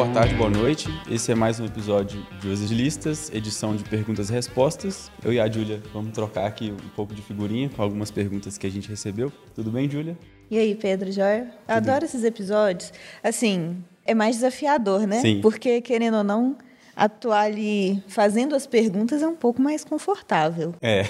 boa 0.00 0.14
tarde, 0.14 0.34
boa 0.34 0.48
noite. 0.48 0.88
Esse 1.10 1.30
é 1.30 1.34
mais 1.34 1.60
um 1.60 1.66
episódio 1.66 2.26
de 2.40 2.48
Os 2.48 2.70
Listas, 2.70 3.30
edição 3.34 3.76
de 3.76 3.84
perguntas 3.84 4.30
e 4.30 4.32
respostas. 4.32 5.12
Eu 5.22 5.30
e 5.30 5.38
a 5.38 5.46
Júlia 5.46 5.82
vamos 5.92 6.12
trocar 6.14 6.46
aqui 6.46 6.72
um 6.72 6.88
pouco 6.96 7.14
de 7.14 7.20
figurinha 7.20 7.68
com 7.68 7.82
algumas 7.82 8.10
perguntas 8.10 8.56
que 8.56 8.66
a 8.66 8.70
gente 8.70 8.88
recebeu. 8.88 9.30
Tudo 9.54 9.70
bem, 9.70 9.90
Júlia? 9.90 10.16
E 10.50 10.56
aí, 10.56 10.74
Pedro, 10.74 11.12
Joia? 11.12 11.50
Adoro 11.68 12.06
esses 12.06 12.24
episódios. 12.24 12.94
Assim, 13.22 13.76
é 14.06 14.14
mais 14.14 14.36
desafiador, 14.36 15.06
né? 15.06 15.20
Sim. 15.20 15.42
Porque, 15.42 15.82
querendo 15.82 16.16
ou 16.16 16.24
não, 16.24 16.56
atuar 16.96 17.42
ali 17.42 18.02
fazendo 18.08 18.54
as 18.54 18.66
perguntas 18.66 19.20
é 19.20 19.26
um 19.26 19.36
pouco 19.36 19.60
mais 19.60 19.84
confortável. 19.84 20.74
É. 20.80 21.02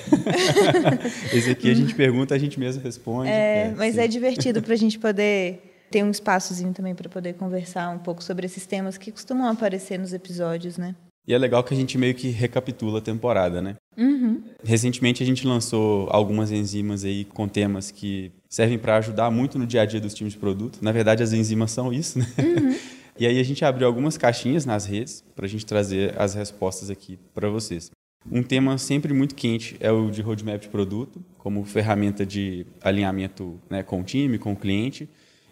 Esse 1.33 1.51
aqui 1.51 1.71
a 1.71 1.75
gente 1.75 1.95
pergunta, 1.95 2.35
a 2.35 2.39
gente 2.39 2.59
mesmo 2.59 2.83
responde. 2.83 3.31
É, 3.31 3.69
É, 3.69 3.75
mas 3.77 3.95
sim. 3.95 4.01
é 4.01 4.09
divertido 4.09 4.61
para 4.61 4.75
a 4.75 4.77
gente 4.77 4.99
poder 4.99 5.70
ter 5.91 6.05
um 6.05 6.11
espaçozinho 6.11 6.73
também 6.73 6.95
para 6.95 7.09
poder 7.09 7.35
conversar 7.35 7.91
um 7.91 7.99
pouco 7.99 8.23
sobre 8.23 8.47
esses 8.47 8.67
temas 8.67 8.97
que 8.97 9.11
costumam 9.11 9.49
aparecer 9.49 9.99
nos 9.99 10.13
episódios, 10.13 10.79
né? 10.79 10.95
E 11.27 11.35
é 11.35 11.39
legal 11.39 11.63
que 11.63 11.75
a 11.75 11.77
gente 11.77 11.99
meio 11.99 12.15
que 12.15 12.29
recapitula 12.29 12.99
a 12.99 13.03
temporada, 13.03 13.61
né? 13.61 13.77
Uhum. 13.97 14.43
Recentemente 14.65 15.23
a 15.23 15.27
gente 15.27 15.47
lançou 15.47 16.09
algumas 16.11 16.51
enzimas 16.51 17.05
aí 17.05 17.25
com 17.25 17.47
temas 17.47 17.91
que 17.91 18.33
servem 18.49 18.79
para 18.79 18.97
ajudar 18.97 19.31
muito 19.31 19.59
no 19.59 19.67
dia 19.67 19.83
a 19.83 19.87
dia 19.87 20.01
dos 20.01 20.15
times 20.15 20.33
de 20.33 20.39
produto. 20.39 20.79
Na 20.81 20.93
verdade, 20.93 21.23
as 21.23 21.33
enzimas 21.33 21.71
são 21.71 21.93
isso, 21.93 22.19
né? 22.19 22.27
E 23.19 23.27
aí 23.27 23.39
a 23.39 23.43
gente 23.43 23.63
abriu 23.67 23.87
algumas 23.87 24.17
caixinhas 24.17 24.65
nas 24.65 24.87
redes 24.87 25.23
para 25.37 25.45
a 25.45 25.49
gente 25.49 25.67
trazer 25.67 26.19
as 26.19 26.33
respostas 26.33 26.89
aqui 26.89 27.19
para 27.35 27.51
vocês. 27.51 27.91
Um 28.33 28.43
tema 28.43 28.79
sempre 28.79 29.13
muito 29.13 29.35
quente 29.35 29.77
é 29.79 29.93
o 29.93 30.11
de 30.11 30.23
roadmap 30.23 30.59
de 30.59 30.71
produto, 30.71 31.23
como 31.37 31.63
ferramenta 31.65 32.25
de 32.25 32.67
alinhamento 32.81 33.61
né, 33.69 33.83
com 33.83 34.01
o 34.01 34.05
time, 34.05 34.39
com 34.39 34.55
o 34.55 34.57
cliente, 34.57 35.07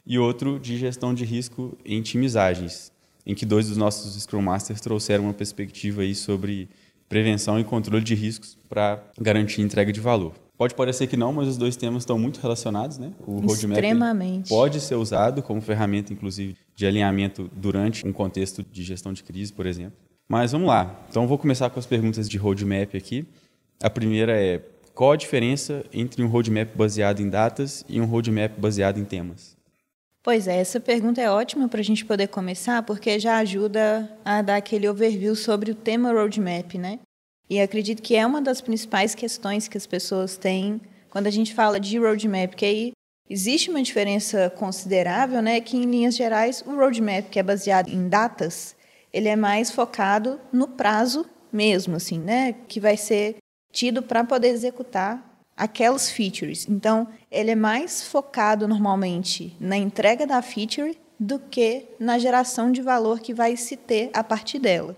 e 0.09 0.19
outro 0.19 0.59
de 0.59 0.79
gestão 0.79 1.13
de 1.13 1.23
risco 1.23 1.77
em 1.85 2.01
timizagens, 2.01 2.91
em 3.27 3.35
que 3.35 3.45
dois 3.45 3.69
dos 3.69 3.77
nossos 3.77 4.21
Scrum 4.23 4.41
Masters 4.41 4.81
trouxeram 4.81 5.25
uma 5.25 5.35
perspectiva 5.35 6.01
aí 6.01 6.15
sobre 6.15 6.67
prevenção 7.11 7.61
e 7.61 7.65
controle 7.65 8.03
de 8.03 8.15
riscos 8.15 8.57
para 8.71 9.05
garantir 9.21 9.61
entrega 9.61 9.93
de 9.93 10.01
valor. 10.01 10.33
Pode 10.57 10.75
parecer 10.75 11.07
que 11.07 11.17
não, 11.17 11.33
mas 11.33 11.47
os 11.47 11.59
dois 11.59 11.77
temas 11.77 12.03
estão 12.03 12.19
muito 12.19 12.41
relacionados, 12.41 12.99
né? 12.99 13.13
O 13.25 13.39
roadmap 13.41 13.79
pode 14.49 14.81
ser 14.81 14.97
usado 14.97 15.43
como 15.43 15.61
ferramenta, 15.61 16.13
inclusive, 16.13 16.57
de 16.75 16.87
alinhamento 16.87 17.49
durante 17.55 18.07
um 18.07 18.13
contexto 18.13 18.65
de 18.65 18.83
gestão 18.83 19.13
de 19.13 19.23
crise, 19.23 19.53
por 19.53 19.67
exemplo. 19.67 19.97
Mas 20.27 20.53
vamos 20.53 20.67
lá. 20.67 21.07
Então, 21.09 21.29
vou 21.29 21.39
começar 21.39 21.71
com 21.71 21.79
as 21.79 21.87
perguntas 21.87 22.29
de 22.29 22.37
roadmap 22.39 22.95
aqui. 22.97 23.27
A 23.81 23.89
primeira 23.89 24.33
é: 24.33 24.61
qual 24.95 25.13
a 25.13 25.17
diferença 25.17 25.85
entre 25.93 26.23
um 26.25 26.27
roadmap 26.27 26.75
baseado 26.75 27.21
em 27.21 27.29
datas 27.29 27.85
e 27.89 28.01
um 28.01 28.05
roadmap 28.05 28.59
baseado 28.59 28.99
em 28.99 29.05
temas? 29.05 29.58
Pois 30.23 30.49
é, 30.49 30.57
essa 30.57 30.81
pergunta 30.81 31.21
é 31.21 31.31
ótima 31.31 31.69
para 31.69 31.81
a 31.81 31.85
gente 31.85 32.05
poder 32.05 32.29
começar, 32.29 32.83
porque 32.83 33.19
já 33.19 33.39
ajuda 33.39 34.19
a 34.25 34.43
dar 34.43 34.57
aquele 34.57 34.89
overview 34.89 35.35
sobre 35.37 35.71
o 35.71 35.75
tema 35.75 36.13
roadmap, 36.13 36.75
né? 36.75 36.99
E 37.49 37.61
acredito 37.61 38.03
que 38.03 38.17
é 38.17 38.27
uma 38.27 38.43
das 38.43 38.61
principais 38.61 39.15
questões 39.15 39.69
que 39.69 39.79
as 39.79 39.87
pessoas 39.87 40.37
têm 40.37 40.81
quando 41.09 41.29
a 41.29 41.31
gente 41.31 41.55
fala 41.55 41.81
de 41.81 41.99
roadmap, 41.99 42.55
que 42.55 42.65
aí 42.65 42.93
existe 43.31 43.71
uma 43.71 43.83
diferença 43.83 44.51
considerável, 44.51 45.41
né? 45.41 45.61
Que 45.61 45.77
em 45.77 45.85
linhas 45.85 46.17
gerais 46.17 46.63
o 46.67 46.75
roadmap, 46.75 47.31
que 47.31 47.39
é 47.39 47.43
baseado 47.43 47.89
em 47.89 48.09
datas, 48.09 48.77
ele 49.13 49.29
é 49.29 49.37
mais 49.37 49.71
focado 49.71 50.41
no 50.53 50.69
prazo 50.69 51.25
mesmo, 51.53 51.97
assim, 51.97 52.19
né? 52.19 52.55
Que 52.67 52.81
vai 52.81 52.97
ser 52.97 53.37
tido 53.73 54.03
para 54.03 54.25
poder 54.25 54.49
executar 54.49 55.28
aquelas 55.59 56.09
features. 56.11 56.67
Então, 56.69 57.09
ele 57.31 57.51
é 57.51 57.57
mais 57.57 58.07
focado 58.07 58.69
normalmente 58.69 59.55
na 59.61 59.77
entrega 59.77 60.27
da 60.27 60.41
feature 60.41 60.97
do 61.19 61.39
que 61.39 61.85
na 61.99 62.19
geração 62.19 62.71
de 62.71 62.81
valor 62.81 63.19
que 63.19 63.35
vai 63.35 63.57
se 63.57 63.77
ter 63.77 64.11
a 64.15 64.23
partir 64.23 64.61
dela. 64.61 64.97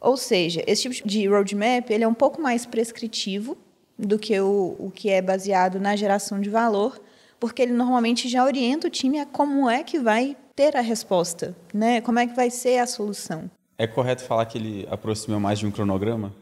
Ou 0.00 0.16
seja, 0.16 0.62
esse 0.66 0.88
tipo 0.88 1.06
de 1.06 1.28
roadmap 1.28 1.90
ele 1.90 2.04
é 2.04 2.08
um 2.08 2.14
pouco 2.14 2.40
mais 2.40 2.64
prescritivo 2.64 3.56
do 3.98 4.18
que 4.18 4.40
o, 4.40 4.76
o 4.78 4.90
que 4.90 5.10
é 5.10 5.20
baseado 5.20 5.78
na 5.78 5.94
geração 5.94 6.40
de 6.40 6.48
valor, 6.48 7.00
porque 7.38 7.60
ele 7.60 7.72
normalmente 7.72 8.28
já 8.28 8.44
orienta 8.44 8.86
o 8.86 8.90
time 8.90 9.18
a 9.18 9.26
como 9.26 9.68
é 9.68 9.82
que 9.82 9.98
vai 9.98 10.36
ter 10.54 10.76
a 10.76 10.80
resposta, 10.80 11.54
né? 11.74 12.00
Como 12.00 12.18
é 12.18 12.26
que 12.26 12.34
vai 12.34 12.50
ser 12.50 12.78
a 12.78 12.86
solução. 12.86 13.50
É 13.76 13.86
correto 13.86 14.24
falar 14.24 14.46
que 14.46 14.56
ele 14.56 14.88
aproxima 14.90 15.38
mais 15.38 15.58
de 15.58 15.66
um 15.66 15.70
cronograma? 15.70 16.32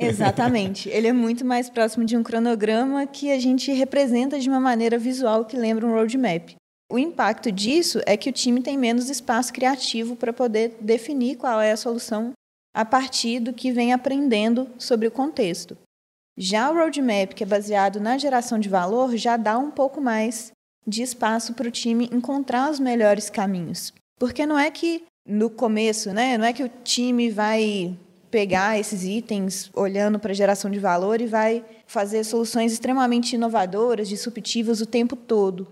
Exatamente. 0.00 0.88
Ele 0.88 1.08
é 1.08 1.12
muito 1.12 1.44
mais 1.44 1.68
próximo 1.68 2.04
de 2.04 2.16
um 2.16 2.22
cronograma 2.22 3.06
que 3.06 3.30
a 3.30 3.38
gente 3.38 3.70
representa 3.72 4.40
de 4.40 4.48
uma 4.48 4.60
maneira 4.60 4.98
visual 4.98 5.44
que 5.44 5.56
lembra 5.56 5.86
um 5.86 5.92
roadmap. 5.92 6.54
O 6.90 6.98
impacto 6.98 7.52
disso 7.52 8.00
é 8.06 8.16
que 8.16 8.30
o 8.30 8.32
time 8.32 8.62
tem 8.62 8.76
menos 8.76 9.08
espaço 9.08 9.52
criativo 9.52 10.16
para 10.16 10.32
poder 10.32 10.76
definir 10.80 11.36
qual 11.36 11.60
é 11.60 11.70
a 11.70 11.76
solução 11.76 12.32
a 12.74 12.84
partir 12.84 13.38
do 13.38 13.52
que 13.52 13.70
vem 13.70 13.92
aprendendo 13.92 14.68
sobre 14.78 15.06
o 15.06 15.10
contexto. 15.10 15.76
Já 16.36 16.70
o 16.70 16.74
roadmap, 16.74 17.34
que 17.34 17.44
é 17.44 17.46
baseado 17.46 18.00
na 18.00 18.16
geração 18.16 18.58
de 18.58 18.68
valor, 18.68 19.16
já 19.16 19.36
dá 19.36 19.58
um 19.58 19.70
pouco 19.70 20.00
mais 20.00 20.50
de 20.86 21.02
espaço 21.02 21.54
para 21.54 21.68
o 21.68 21.70
time 21.70 22.08
encontrar 22.12 22.70
os 22.70 22.80
melhores 22.80 23.28
caminhos. 23.28 23.92
Porque 24.18 24.46
não 24.46 24.58
é 24.58 24.70
que 24.70 25.04
no 25.26 25.50
começo, 25.50 26.12
né, 26.12 26.38
não 26.38 26.44
é 26.44 26.52
que 26.52 26.62
o 26.62 26.70
time 26.82 27.30
vai 27.30 27.96
pegar 28.30 28.78
esses 28.78 29.04
itens 29.04 29.70
olhando 29.74 30.18
para 30.18 30.30
a 30.30 30.34
geração 30.34 30.70
de 30.70 30.78
valor 30.78 31.20
e 31.20 31.26
vai 31.26 31.64
fazer 31.86 32.22
soluções 32.24 32.72
extremamente 32.72 33.34
inovadoras, 33.34 34.08
disruptivas 34.08 34.80
o 34.80 34.86
tempo 34.86 35.16
todo. 35.16 35.66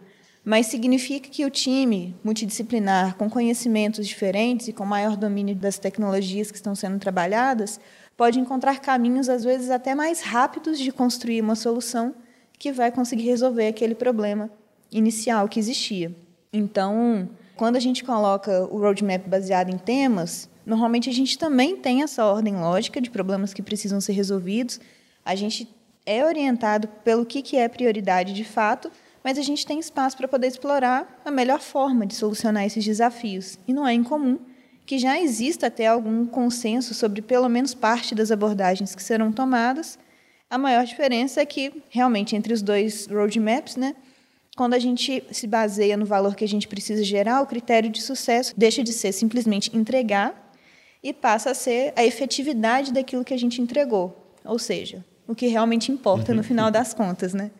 Mas 0.44 0.66
significa 0.66 1.28
que 1.28 1.44
o 1.44 1.50
time 1.50 2.16
multidisciplinar, 2.24 3.16
com 3.16 3.28
conhecimentos 3.28 4.06
diferentes 4.06 4.68
e 4.68 4.72
com 4.72 4.84
maior 4.84 5.16
domínio 5.16 5.54
das 5.54 5.78
tecnologias 5.78 6.50
que 6.50 6.56
estão 6.56 6.74
sendo 6.74 6.98
trabalhadas, 6.98 7.78
pode 8.16 8.40
encontrar 8.40 8.80
caminhos, 8.80 9.28
às 9.28 9.44
vezes, 9.44 9.70
até 9.70 9.94
mais 9.94 10.22
rápidos 10.22 10.78
de 10.78 10.90
construir 10.90 11.40
uma 11.40 11.54
solução 11.54 12.14
que 12.58 12.72
vai 12.72 12.90
conseguir 12.90 13.26
resolver 13.26 13.68
aquele 13.68 13.94
problema 13.94 14.50
inicial 14.90 15.48
que 15.48 15.60
existia. 15.60 16.14
Então, 16.52 17.28
quando 17.56 17.76
a 17.76 17.80
gente 17.80 18.02
coloca 18.02 18.64
o 18.64 18.78
roadmap 18.78 19.28
baseado 19.28 19.70
em 19.70 19.78
temas, 19.78 20.48
normalmente 20.68 21.08
a 21.08 21.12
gente 21.12 21.38
também 21.38 21.76
tem 21.76 22.02
essa 22.02 22.26
ordem 22.26 22.54
lógica 22.54 23.00
de 23.00 23.10
problemas 23.10 23.54
que 23.54 23.62
precisam 23.62 24.02
ser 24.02 24.12
resolvidos. 24.12 24.78
A 25.24 25.34
gente 25.34 25.66
é 26.04 26.22
orientado 26.22 26.86
pelo 27.02 27.24
que 27.24 27.40
que 27.40 27.56
é 27.56 27.66
prioridade 27.68 28.34
de 28.34 28.44
fato, 28.44 28.92
mas 29.24 29.38
a 29.38 29.42
gente 29.42 29.66
tem 29.66 29.78
espaço 29.78 30.18
para 30.18 30.28
poder 30.28 30.46
explorar 30.46 31.20
a 31.24 31.30
melhor 31.30 31.60
forma 31.60 32.04
de 32.04 32.14
solucionar 32.14 32.66
esses 32.66 32.84
desafios. 32.84 33.58
E 33.66 33.72
não 33.72 33.88
é 33.88 33.94
incomum 33.94 34.38
que 34.84 34.98
já 34.98 35.18
exista 35.18 35.68
até 35.68 35.86
algum 35.86 36.26
consenso 36.26 36.92
sobre 36.92 37.22
pelo 37.22 37.48
menos 37.48 37.72
parte 37.72 38.14
das 38.14 38.30
abordagens 38.30 38.94
que 38.94 39.02
serão 39.02 39.32
tomadas. 39.32 39.98
A 40.50 40.58
maior 40.58 40.84
diferença 40.84 41.40
é 41.40 41.46
que, 41.46 41.82
realmente, 41.88 42.36
entre 42.36 42.52
os 42.52 42.60
dois 42.60 43.06
roadmaps, 43.06 43.76
né, 43.76 43.94
quando 44.56 44.74
a 44.74 44.78
gente 44.78 45.22
se 45.30 45.46
baseia 45.46 45.96
no 45.96 46.04
valor 46.04 46.34
que 46.34 46.44
a 46.44 46.48
gente 46.48 46.68
precisa 46.68 47.02
gerar, 47.02 47.40
o 47.40 47.46
critério 47.46 47.90
de 47.90 48.02
sucesso 48.02 48.54
deixa 48.56 48.82
de 48.82 48.92
ser 48.92 49.12
simplesmente 49.12 49.74
entregar 49.74 50.47
e 51.02 51.12
passa 51.12 51.50
a 51.50 51.54
ser 51.54 51.92
a 51.96 52.04
efetividade 52.04 52.92
daquilo 52.92 53.24
que 53.24 53.34
a 53.34 53.38
gente 53.38 53.60
entregou. 53.60 54.16
Ou 54.44 54.58
seja, 54.58 55.04
o 55.26 55.34
que 55.34 55.46
realmente 55.46 55.92
importa 55.92 56.32
no 56.34 56.42
final 56.42 56.70
das 56.70 56.94
contas, 56.94 57.34
né? 57.34 57.50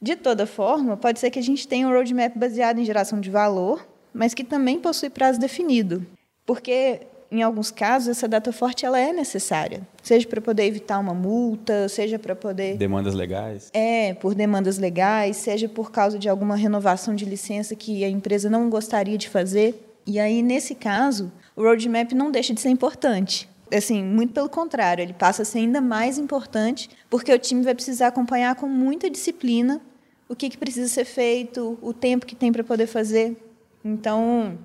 De 0.00 0.14
toda 0.14 0.46
forma, 0.46 0.96
pode 0.96 1.18
ser 1.18 1.30
que 1.30 1.38
a 1.38 1.42
gente 1.42 1.66
tenha 1.66 1.86
um 1.86 1.90
roadmap 1.90 2.36
baseado 2.36 2.78
em 2.78 2.84
geração 2.84 3.20
de 3.20 3.30
valor, 3.30 3.86
mas 4.12 4.34
que 4.34 4.44
também 4.44 4.78
possui 4.78 5.10
prazo 5.10 5.40
definido. 5.40 6.06
Porque, 6.44 7.00
em 7.30 7.42
alguns 7.42 7.70
casos, 7.70 8.08
essa 8.08 8.28
data 8.28 8.52
forte 8.52 8.84
ela 8.84 9.00
é 9.00 9.12
necessária. 9.12 9.80
Seja 10.02 10.28
para 10.28 10.40
poder 10.40 10.64
evitar 10.64 10.98
uma 10.98 11.14
multa, 11.14 11.88
seja 11.88 12.18
para 12.18 12.36
poder 12.36 12.76
Demandas 12.76 13.14
legais? 13.14 13.70
é, 13.72 14.14
por 14.14 14.34
demandas 14.34 14.78
legais, 14.78 15.38
seja 15.38 15.68
por 15.68 15.90
causa 15.90 16.18
de 16.18 16.28
alguma 16.28 16.56
renovação 16.56 17.14
de 17.14 17.24
licença 17.24 17.74
que 17.74 18.04
a 18.04 18.08
empresa 18.08 18.48
não 18.48 18.70
gostaria 18.70 19.18
de 19.18 19.28
fazer. 19.28 19.82
E 20.06 20.20
aí, 20.20 20.40
nesse 20.40 20.74
caso, 20.74 21.32
o 21.56 21.62
roadmap 21.62 22.12
não 22.12 22.30
deixa 22.30 22.54
de 22.54 22.60
ser 22.60 22.68
importante. 22.68 23.48
Assim, 23.72 24.04
muito 24.04 24.32
pelo 24.32 24.48
contrário, 24.48 25.02
ele 25.02 25.12
passa 25.12 25.42
a 25.42 25.44
ser 25.44 25.58
ainda 25.58 25.80
mais 25.80 26.18
importante, 26.18 26.88
porque 27.10 27.32
o 27.32 27.38
time 27.38 27.62
vai 27.62 27.74
precisar 27.74 28.08
acompanhar 28.08 28.54
com 28.54 28.68
muita 28.68 29.10
disciplina 29.10 29.80
o 30.28 30.36
que, 30.36 30.50
que 30.50 30.58
precisa 30.58 30.88
ser 30.88 31.04
feito, 31.04 31.78
o 31.80 31.92
tempo 31.92 32.26
que 32.26 32.36
tem 32.36 32.52
para 32.52 32.62
poder 32.62 32.86
fazer. 32.86 33.36
Então, 33.84 34.58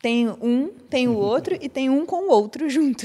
tem 0.00 0.28
um, 0.28 0.68
tem 0.88 1.08
o 1.08 1.16
outro 1.16 1.56
e 1.60 1.68
tem 1.68 1.90
um 1.90 2.06
com 2.06 2.28
o 2.28 2.30
outro 2.30 2.68
junto. 2.70 3.04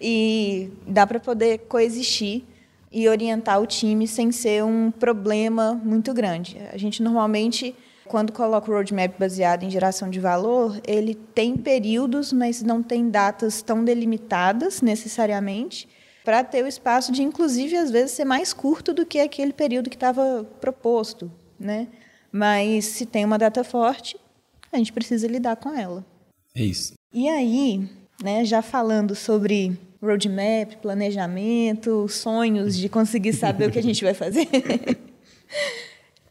e 0.00 0.70
dá 0.86 1.06
para 1.06 1.18
poder 1.18 1.58
coexistir 1.68 2.44
e 2.92 3.08
orientar 3.08 3.60
o 3.60 3.66
time 3.66 4.06
sem 4.06 4.30
ser 4.30 4.64
um 4.64 4.90
problema 4.90 5.74
muito 5.74 6.12
grande. 6.12 6.56
A 6.72 6.76
gente 6.76 7.02
normalmente, 7.02 7.74
quando 8.06 8.32
coloca 8.32 8.70
o 8.70 8.74
roadmap 8.74 9.18
baseado 9.18 9.62
em 9.62 9.70
geração 9.70 10.08
de 10.08 10.20
valor, 10.20 10.80
ele 10.86 11.14
tem 11.14 11.56
períodos, 11.56 12.32
mas 12.32 12.62
não 12.62 12.82
tem 12.82 13.10
datas 13.10 13.62
tão 13.62 13.84
delimitadas 13.84 14.80
necessariamente, 14.80 15.88
para 16.24 16.42
ter 16.42 16.64
o 16.64 16.66
espaço 16.66 17.12
de, 17.12 17.22
inclusive, 17.22 17.76
às 17.76 17.90
vezes 17.90 18.12
ser 18.12 18.24
mais 18.24 18.52
curto 18.52 18.92
do 18.92 19.06
que 19.06 19.20
aquele 19.20 19.52
período 19.52 19.88
que 19.88 19.96
estava 19.96 20.44
proposto, 20.60 21.30
né? 21.58 21.86
Mas 22.32 22.84
se 22.86 23.06
tem 23.06 23.24
uma 23.24 23.38
data 23.38 23.62
forte, 23.62 24.16
a 24.72 24.76
gente 24.76 24.92
precisa 24.92 25.28
lidar 25.28 25.56
com 25.56 25.72
ela. 25.72 26.04
É 26.54 26.62
isso. 26.62 26.94
E 27.12 27.28
aí, 27.28 27.88
né, 28.22 28.44
já 28.44 28.60
falando 28.60 29.14
sobre 29.14 29.78
roadmap, 30.02 30.76
planejamento, 30.82 32.08
sonhos 32.08 32.76
de 32.76 32.88
conseguir 32.88 33.32
saber 33.32 33.68
o 33.68 33.72
que 33.72 33.78
a 33.78 33.82
gente 33.82 34.02
vai 34.02 34.14
fazer, 34.14 34.48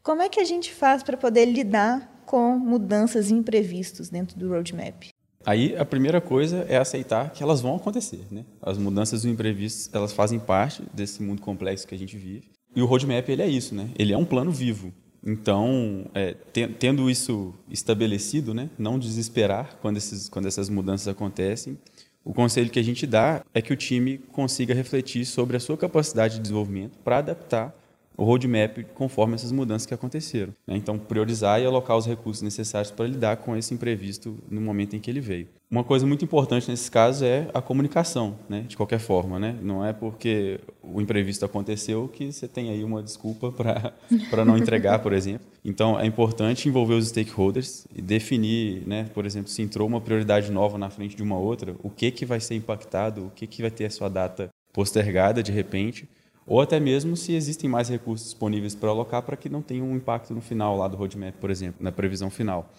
como 0.06 0.22
é 0.22 0.30
que 0.30 0.40
a 0.40 0.44
gente 0.44 0.72
faz 0.72 1.02
para 1.02 1.18
poder 1.18 1.46
lidar 1.46 2.22
com 2.28 2.60
mudanças 2.60 3.31
imprevistos 3.31 4.07
dentro 4.07 4.38
do 4.38 4.48
roadmap? 4.48 5.10
Aí 5.44 5.75
a 5.75 5.84
primeira 5.84 6.22
coisa 6.22 6.63
é 6.69 6.78
aceitar 6.78 7.31
que 7.31 7.42
elas 7.42 7.60
vão 7.60 7.75
acontecer, 7.75 8.22
né? 8.30 8.46
As 8.62 8.78
mudanças 8.78 9.24
do 9.24 9.30
imprevistos, 9.30 9.90
elas 9.92 10.13
fazem 10.13 10.38
parte 10.38 10.84
desse 10.94 11.24
mundo 11.24 11.42
complexo 11.42 11.88
que 11.88 11.96
a 11.96 11.98
gente 11.98 12.16
vive. 12.18 12.52
E 12.75 12.84
o 12.84 12.86
roadmap 12.86 13.28
ele 13.28 13.42
é 13.42 13.48
isso, 13.48 13.74
né? 13.74 13.90
Ele 13.98 14.13
é 14.13 14.18
um 14.18 14.25
plano 14.25 14.52
vivo. 14.52 14.94
Então, 15.25 16.06
é, 16.13 16.36
tendo 16.78 17.10
isso 17.10 17.56
estabelecido, 17.68 18.54
né, 18.54 18.69
não 18.78 19.00
desesperar 19.00 19.75
quando, 19.81 19.98
esses, 19.98 20.30
quando 20.30 20.48
essas 20.48 20.69
mudanças 20.69 21.08
acontecem, 21.08 21.80
o 22.24 22.31
conselho 22.31 22.69
que 22.69 22.78
a 22.78 22.84
gente 22.84 23.08
dá 23.08 23.44
é 23.56 23.60
que 23.60 23.74
o 23.74 23.75
time 23.75 24.19
consiga 24.19 24.75
refletir 24.75 25.25
sobre 25.25 25.58
a 25.58 25.60
sua 25.60 25.75
capacidade 25.75 26.36
de 26.36 26.42
desenvolvimento 26.42 27.00
para 27.00 27.18
adaptar 27.18 27.74
o 28.17 28.23
roadmap 28.23 28.83
conforme 28.94 29.35
essas 29.35 29.51
mudanças 29.51 29.85
que 29.85 29.94
aconteceram. 29.94 30.53
Né? 30.65 30.77
Então, 30.77 30.97
priorizar 30.97 31.62
e 31.62 31.65
alocar 31.65 31.97
os 31.97 32.06
recursos 32.06 32.41
necessários 32.41 32.91
para 32.91 33.07
lidar 33.07 33.38
com 33.38 33.56
esse 33.56 33.73
imprevisto 33.73 34.38
no 34.50 34.62
momento 34.62 34.95
em 34.95 35.00
que 35.00 35.09
ele 35.09 35.19
veio. 35.19 35.47
Uma 35.69 35.83
coisa 35.83 36.06
muito 36.06 36.23
importante 36.23 36.69
nesse 36.69 36.89
caso 36.89 37.25
é 37.25 37.47
a 37.53 37.62
comunicação, 37.62 38.35
né? 38.47 38.62
de 38.67 38.77
qualquer 38.77 39.00
forma. 39.00 39.39
Né? 39.39 39.56
Não 39.62 39.83
é 39.83 39.91
porque 39.91 40.59
o 40.81 41.01
imprevisto 41.01 41.44
aconteceu 41.44 42.07
que 42.07 42.31
você 42.31 42.47
tem 42.47 42.69
aí 42.69 42.83
uma 42.83 43.01
desculpa 43.03 43.51
para 43.51 44.45
não 44.45 44.57
entregar, 44.57 45.00
por 45.00 45.12
exemplo. 45.12 45.45
Então, 45.63 46.00
é 46.00 46.06
importante 46.06 46.69
envolver 46.69 46.94
os 46.94 47.07
stakeholders 47.07 47.88
e 47.95 48.01
definir, 48.01 48.83
né? 48.85 49.09
por 49.13 49.25
exemplo, 49.25 49.50
se 49.50 49.62
entrou 49.62 49.88
uma 49.88 50.00
prioridade 50.00 50.51
nova 50.51 50.77
na 50.77 50.89
frente 50.89 51.15
de 51.15 51.23
uma 51.23 51.38
outra, 51.38 51.75
o 51.81 51.89
que, 51.89 52.12
que 52.12 52.25
vai 52.25 52.39
ser 52.39 52.56
impactado, 52.56 53.25
o 53.25 53.31
que, 53.31 53.47
que 53.47 53.62
vai 53.62 53.71
ter 53.71 53.85
a 53.85 53.89
sua 53.89 54.07
data 54.07 54.50
postergada 54.71 55.41
de 55.41 55.53
repente, 55.53 56.07
ou 56.45 56.62
até 56.62 56.80
mesmo 56.80 57.18
se 57.18 57.33
existem 57.33 57.69
mais 57.69 57.89
recursos 57.89 58.27
disponíveis 58.27 58.75
para 58.75 58.89
alocar 58.89 59.21
para 59.24 59.36
que 59.36 59.50
não 59.50 59.62
tenha 59.62 59.83
um 59.83 59.95
impacto 59.95 60.33
no 60.33 60.42
final 60.42 60.77
lá 60.77 60.88
do 60.88 60.95
roadmap, 60.95 61.36
por 61.36 61.50
exemplo, 61.50 61.83
na 61.83 61.92
previsão 61.92 62.30
final. 62.30 62.71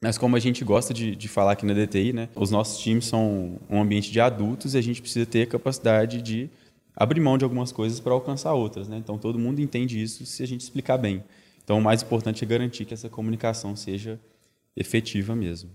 Mas 0.00 0.16
como 0.16 0.36
a 0.36 0.38
gente 0.38 0.64
gosta 0.64 0.94
de, 0.94 1.16
de 1.16 1.28
falar 1.28 1.52
aqui 1.52 1.66
na 1.66 1.74
DTI, 1.74 2.12
né, 2.12 2.28
os 2.34 2.50
nossos 2.50 2.78
times 2.78 3.04
são 3.06 3.58
um 3.68 3.80
ambiente 3.80 4.10
de 4.10 4.20
adultos 4.20 4.74
e 4.74 4.78
a 4.78 4.80
gente 4.80 5.00
precisa 5.00 5.26
ter 5.26 5.42
a 5.42 5.46
capacidade 5.46 6.22
de 6.22 6.48
abrir 6.94 7.20
mão 7.20 7.38
de 7.38 7.44
algumas 7.44 7.72
coisas 7.72 7.98
para 8.00 8.12
alcançar 8.12 8.52
outras. 8.54 8.88
Né? 8.88 8.96
Então 8.98 9.18
todo 9.18 9.38
mundo 9.38 9.60
entende 9.60 10.00
isso 10.00 10.24
se 10.26 10.42
a 10.42 10.46
gente 10.46 10.60
explicar 10.60 10.98
bem. 10.98 11.24
Então 11.64 11.78
o 11.78 11.82
mais 11.82 12.02
importante 12.02 12.44
é 12.44 12.46
garantir 12.46 12.84
que 12.84 12.94
essa 12.94 13.08
comunicação 13.08 13.74
seja 13.76 14.20
efetiva 14.76 15.34
mesmo. 15.34 15.70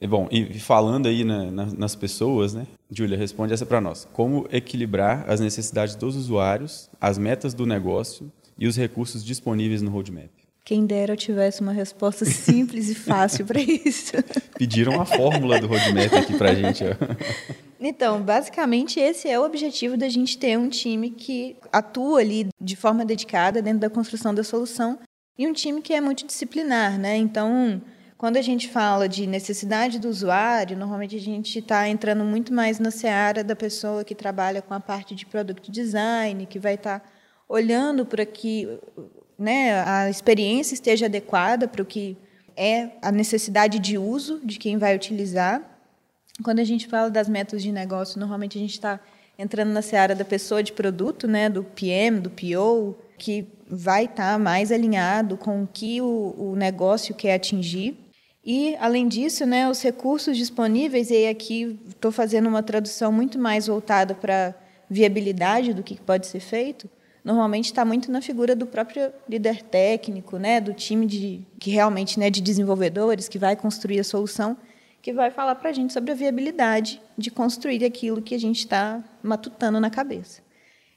E, 0.00 0.06
bom, 0.06 0.26
e 0.30 0.58
falando 0.58 1.06
aí 1.06 1.24
na, 1.24 1.50
na, 1.50 1.66
nas 1.66 1.94
pessoas, 1.94 2.54
né? 2.54 2.66
Júlia, 2.90 3.18
responde 3.18 3.52
essa 3.52 3.66
para 3.66 3.80
nós. 3.80 4.08
Como 4.12 4.46
equilibrar 4.50 5.28
as 5.28 5.40
necessidades 5.40 5.94
dos 5.94 6.16
usuários, 6.16 6.88
as 6.98 7.18
metas 7.18 7.52
do 7.52 7.66
negócio 7.66 8.32
e 8.58 8.66
os 8.66 8.76
recursos 8.76 9.22
disponíveis 9.22 9.82
no 9.82 9.90
roadmap? 9.90 10.30
Quem 10.64 10.86
dera 10.86 11.12
eu 11.12 11.16
tivesse 11.16 11.60
uma 11.60 11.72
resposta 11.72 12.24
simples 12.24 12.88
e 12.88 12.94
fácil 12.94 13.44
para 13.44 13.60
isso. 13.60 14.12
Pediram 14.56 15.00
a 15.00 15.04
fórmula 15.04 15.60
do 15.60 15.66
roadmap 15.66 16.14
aqui 16.14 16.36
para 16.36 16.50
a 16.50 16.54
gente. 16.54 16.82
Ó. 16.84 17.54
Então, 17.78 18.22
basicamente, 18.22 19.00
esse 19.00 19.28
é 19.28 19.38
o 19.40 19.44
objetivo 19.44 19.96
da 19.96 20.08
gente 20.08 20.38
ter 20.38 20.58
um 20.58 20.68
time 20.68 21.10
que 21.10 21.56
atua 21.72 22.20
ali 22.20 22.48
de 22.60 22.76
forma 22.76 23.04
dedicada 23.04 23.62
dentro 23.62 23.80
da 23.80 23.90
construção 23.90 24.34
da 24.34 24.44
solução 24.44 24.98
e 25.38 25.46
um 25.46 25.52
time 25.52 25.80
que 25.80 25.94
é 25.94 26.00
multidisciplinar, 26.00 26.98
né? 26.98 27.16
Então, 27.16 27.80
quando 28.20 28.36
a 28.36 28.42
gente 28.42 28.68
fala 28.68 29.08
de 29.08 29.26
necessidade 29.26 29.98
do 29.98 30.06
usuário, 30.06 30.76
normalmente 30.76 31.16
a 31.16 31.18
gente 31.18 31.58
está 31.58 31.88
entrando 31.88 32.22
muito 32.22 32.52
mais 32.52 32.78
na 32.78 32.90
seara 32.90 33.42
da 33.42 33.56
pessoa 33.56 34.04
que 34.04 34.14
trabalha 34.14 34.60
com 34.60 34.74
a 34.74 34.78
parte 34.78 35.14
de 35.14 35.24
product 35.24 35.70
design, 35.70 36.44
que 36.44 36.58
vai 36.58 36.74
estar 36.74 37.00
tá 37.00 37.08
olhando 37.48 38.04
para 38.04 38.26
que 38.26 38.78
né, 39.38 39.82
a 39.86 40.10
experiência 40.10 40.74
esteja 40.74 41.06
adequada 41.06 41.66
para 41.66 41.80
o 41.80 41.84
que 41.86 42.14
é 42.54 42.90
a 43.00 43.10
necessidade 43.10 43.78
de 43.78 43.96
uso 43.96 44.38
de 44.44 44.58
quem 44.58 44.76
vai 44.76 44.94
utilizar. 44.94 45.62
Quando 46.44 46.58
a 46.58 46.64
gente 46.64 46.88
fala 46.88 47.10
das 47.10 47.26
metas 47.26 47.62
de 47.62 47.72
negócio, 47.72 48.20
normalmente 48.20 48.58
a 48.58 48.60
gente 48.60 48.74
está 48.74 49.00
entrando 49.38 49.70
na 49.70 49.80
seara 49.80 50.14
da 50.14 50.26
pessoa 50.26 50.62
de 50.62 50.74
produto, 50.74 51.26
né, 51.26 51.48
do 51.48 51.64
PM, 51.64 52.20
do 52.20 52.28
PO, 52.28 52.98
que 53.16 53.48
vai 53.66 54.04
estar 54.04 54.32
tá 54.34 54.38
mais 54.38 54.70
alinhado 54.70 55.38
com 55.38 55.62
o 55.62 55.66
que 55.66 56.02
o, 56.02 56.34
o 56.36 56.54
negócio 56.54 57.14
quer 57.14 57.32
atingir. 57.32 58.09
E, 58.44 58.74
além 58.76 59.06
disso, 59.06 59.44
né, 59.44 59.68
os 59.68 59.82
recursos 59.82 60.36
disponíveis, 60.36 61.10
e 61.10 61.26
aqui 61.26 61.78
estou 61.88 62.10
fazendo 62.10 62.48
uma 62.48 62.62
tradução 62.62 63.12
muito 63.12 63.38
mais 63.38 63.66
voltada 63.66 64.14
para 64.14 64.54
viabilidade 64.88 65.74
do 65.74 65.82
que 65.82 66.00
pode 66.00 66.26
ser 66.26 66.40
feito, 66.40 66.88
normalmente 67.22 67.66
está 67.66 67.84
muito 67.84 68.10
na 68.10 68.22
figura 68.22 68.56
do 68.56 68.66
próprio 68.66 69.12
líder 69.28 69.62
técnico, 69.62 70.38
né, 70.38 70.60
do 70.60 70.72
time 70.72 71.06
de, 71.06 71.42
que 71.58 71.70
realmente 71.70 72.18
né, 72.18 72.30
de 72.30 72.40
desenvolvedores 72.40 73.28
que 73.28 73.38
vai 73.38 73.54
construir 73.54 74.00
a 74.00 74.04
solução, 74.04 74.56
que 75.02 75.12
vai 75.12 75.30
falar 75.30 75.54
para 75.54 75.70
a 75.70 75.72
gente 75.72 75.92
sobre 75.92 76.12
a 76.12 76.14
viabilidade 76.14 77.00
de 77.16 77.30
construir 77.30 77.84
aquilo 77.84 78.22
que 78.22 78.34
a 78.34 78.38
gente 78.38 78.60
está 78.60 79.02
matutando 79.22 79.78
na 79.78 79.90
cabeça. 79.90 80.42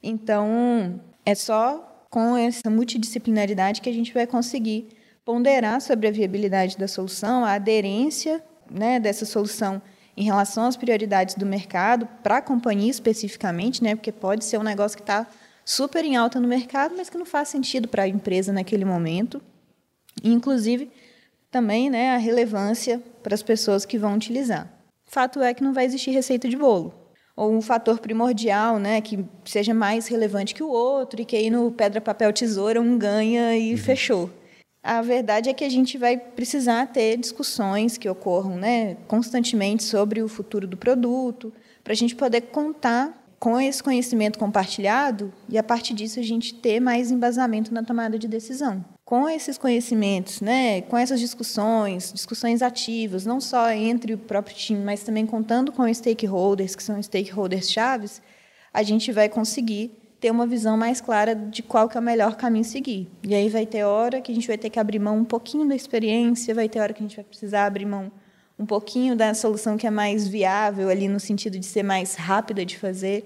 Então, 0.02 1.00
é 1.26 1.36
só 1.36 1.90
com 2.10 2.38
essa 2.38 2.70
multidisciplinaridade 2.70 3.82
que 3.82 3.90
a 3.90 3.94
gente 3.94 4.14
vai 4.14 4.28
conseguir 4.28 4.88
ponderar 5.26 5.82
sobre 5.82 6.08
a 6.08 6.12
viabilidade 6.12 6.78
da 6.78 6.88
solução, 6.88 7.46
a 7.46 7.54
aderência 7.54 8.44
né, 8.70 9.00
dessa 9.00 9.26
solução 9.26 9.82
em 10.16 10.24
relação 10.24 10.66
às 10.66 10.78
prioridades 10.78 11.36
do 11.36 11.46
mercado, 11.46 12.08
para 12.22 12.38
a 12.38 12.42
companhia 12.42 12.92
especificamente, 12.92 13.84
né, 13.84 13.96
porque 13.96 14.12
pode 14.12 14.46
ser 14.46 14.60
um 14.60 14.64
negócio 14.64 14.98
que 14.98 15.04
está 15.04 15.26
super 15.66 16.04
em 16.06 16.16
alta 16.16 16.40
no 16.40 16.48
mercado, 16.48 16.94
mas 16.96 17.10
que 17.10 17.18
não 17.18 17.26
faz 17.26 17.50
sentido 17.50 17.88
para 17.88 18.04
a 18.04 18.08
empresa 18.08 18.52
naquele 18.54 18.86
momento. 18.86 19.42
E, 20.24 20.32
inclusive, 20.32 20.92
também 21.50 21.90
né, 21.90 22.12
a 22.12 22.18
relevância 22.18 23.02
para 23.24 23.34
as 23.34 23.42
pessoas 23.42 23.86
que 23.86 23.98
vão 23.98 24.16
utilizar. 24.16 24.72
Fato 25.06 25.42
é 25.42 25.54
que 25.54 25.64
não 25.64 25.74
vai 25.74 25.86
existir 25.86 26.12
receita 26.12 26.48
de 26.48 26.58
bolo. 26.58 26.94
Ou 27.36 27.52
um 27.52 27.62
fator 27.62 28.00
primordial, 28.00 28.78
né, 28.78 29.02
que 29.02 29.26
seja 29.46 29.74
mais 29.74 30.08
relevante 30.08 30.54
que 30.54 30.62
o 30.62 30.70
outro, 30.70 31.22
e 31.22 31.26
que 31.26 31.36
aí 31.36 31.50
no 31.50 31.72
pedra, 31.72 32.00
papel, 32.00 32.32
tesoura 32.32 32.80
um 32.80 32.98
ganha 32.98 33.58
e 33.58 33.72
uhum. 33.72 33.78
fechou. 33.78 34.30
A 34.84 35.02
verdade 35.02 35.50
é 35.50 35.54
que 35.54 35.64
a 35.64 35.70
gente 35.70 35.98
vai 35.98 36.18
precisar 36.18 36.88
ter 36.88 37.16
discussões 37.16 37.98
que 37.98 38.10
ocorram 38.10 38.58
né, 38.58 38.98
constantemente 39.08 39.82
sobre 39.82 40.22
o 40.22 40.28
futuro 40.28 40.68
do 40.68 40.76
produto, 40.76 41.54
para 41.82 41.94
a 41.94 41.96
gente 41.96 42.14
poder 42.16 42.42
contar 42.42 43.24
com 43.40 43.60
esse 43.60 43.82
conhecimento 43.82 44.38
compartilhado 44.38 45.34
e, 45.48 45.58
a 45.58 45.64
partir 45.64 45.94
disso, 45.94 46.20
a 46.20 46.24
gente 46.24 46.54
ter 46.54 46.82
mais 46.82 47.12
embasamento 47.12 47.74
na 47.74 47.82
tomada 47.82 48.20
de 48.20 48.28
decisão. 48.28 48.84
Com 49.06 49.28
esses 49.30 49.58
conhecimentos, 49.58 50.42
né, 50.42 50.82
com 50.82 50.98
essas 50.98 51.20
discussões, 51.20 52.12
discussões 52.14 52.62
ativas, 52.62 53.26
não 53.26 53.40
só 53.40 53.72
entre 53.72 54.14
o 54.14 54.18
próprio 54.18 54.56
time, 54.56 54.84
mas 54.84 55.04
também 55.04 55.26
contando 55.26 55.72
com 55.72 55.94
stakeholders, 55.94 56.76
que 56.76 56.84
são 56.84 57.02
stakeholders 57.02 57.72
chaves, 57.72 58.22
a 58.74 58.84
gente 58.84 59.12
vai 59.14 59.30
conseguir 59.30 60.03
ter 60.24 60.32
uma 60.32 60.48
visão 60.48 60.78
mais 60.78 61.02
clara 61.02 61.36
de 61.36 61.62
qual 61.62 61.90
que 61.90 61.98
é 61.98 62.00
o 62.00 62.04
melhor 62.04 62.38
caminho 62.38 62.64
seguir. 62.64 63.10
E 63.28 63.36
aí 63.36 63.50
vai 63.50 63.66
ter 63.66 63.84
hora 63.84 64.22
que 64.22 64.32
a 64.32 64.36
gente 64.36 64.48
vai 64.48 64.58
ter 64.58 64.70
que 64.70 64.80
abrir 64.80 64.98
mão 64.98 65.18
um 65.18 65.26
pouquinho 65.26 65.68
da 65.68 65.76
experiência, 65.76 66.56
vai 66.56 66.70
ter 66.70 66.80
hora 66.80 66.94
que 66.94 67.04
a 67.04 67.06
gente 67.06 67.18
vai 67.18 67.26
precisar 67.26 67.66
abrir 67.66 67.86
mão 67.86 68.10
um 68.58 68.66
pouquinho 68.66 69.18
da 69.18 69.34
solução 69.34 69.76
que 69.76 69.86
é 69.86 69.90
mais 69.90 70.26
viável 70.26 70.88
ali 70.88 71.10
no 71.10 71.20
sentido 71.20 71.60
de 71.60 71.66
ser 71.66 71.84
mais 71.84 72.16
rápida 72.16 72.66
de 72.66 72.78
fazer. 72.78 73.26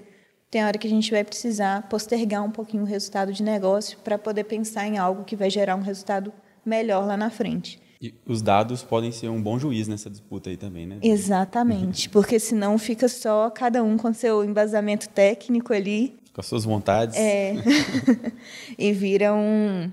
Tem 0.50 0.66
hora 0.66 0.76
que 0.76 0.88
a 0.88 0.90
gente 0.90 1.12
vai 1.12 1.24
precisar 1.24 1.88
postergar 1.88 2.44
um 2.44 2.50
pouquinho 2.50 2.82
o 2.82 2.88
resultado 2.88 3.32
de 3.32 3.44
negócio 3.44 4.00
para 4.00 4.18
poder 4.18 4.46
pensar 4.46 4.88
em 4.88 4.98
algo 4.98 5.24
que 5.24 5.36
vai 5.36 5.52
gerar 5.52 5.76
um 5.76 5.82
resultado 5.82 6.34
melhor 6.66 7.06
lá 7.06 7.16
na 7.16 7.30
frente. 7.30 7.80
E 8.02 8.12
os 8.26 8.42
dados 8.42 8.82
podem 8.82 9.12
ser 9.12 9.30
um 9.30 9.42
bom 9.42 9.60
juiz 9.60 9.88
nessa 9.88 10.10
disputa 10.10 10.50
aí 10.50 10.58
também, 10.58 10.88
né? 10.88 10.98
Exatamente, 11.04 12.10
porque 12.12 12.40
senão 12.40 12.76
fica 12.80 13.08
só 13.08 13.52
cada 13.52 13.84
um 13.84 13.98
com 13.98 14.12
seu 14.14 14.44
embasamento 14.44 15.08
técnico 15.10 15.74
ali 15.74 16.18
com 16.38 16.42
as 16.42 16.46
suas 16.46 16.66
vontades. 16.66 17.18
É. 17.18 17.56
e 18.78 18.94
vira 18.94 19.34
um, 19.34 19.92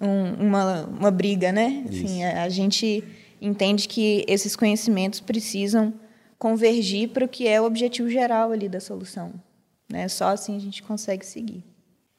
um, 0.00 0.46
uma, 0.46 0.86
uma 0.86 1.10
briga, 1.10 1.52
né? 1.52 1.84
Assim, 1.86 2.24
a, 2.24 2.44
a, 2.44 2.48
gente 2.48 3.04
entende 3.38 3.86
que 3.86 4.24
esses 4.26 4.56
conhecimentos 4.56 5.20
precisam 5.20 5.92
convergir 6.38 7.10
para 7.10 7.26
o 7.26 7.28
que 7.28 7.46
é 7.46 7.60
o 7.60 7.66
objetivo 7.66 8.08
geral 8.08 8.50
ali 8.50 8.66
da 8.66 8.80
solução. 8.80 9.34
Né? 9.92 10.08
Só 10.08 10.28
assim 10.28 10.56
a 10.56 10.58
gente 10.58 10.82
consegue 10.82 11.26
seguir. 11.26 11.62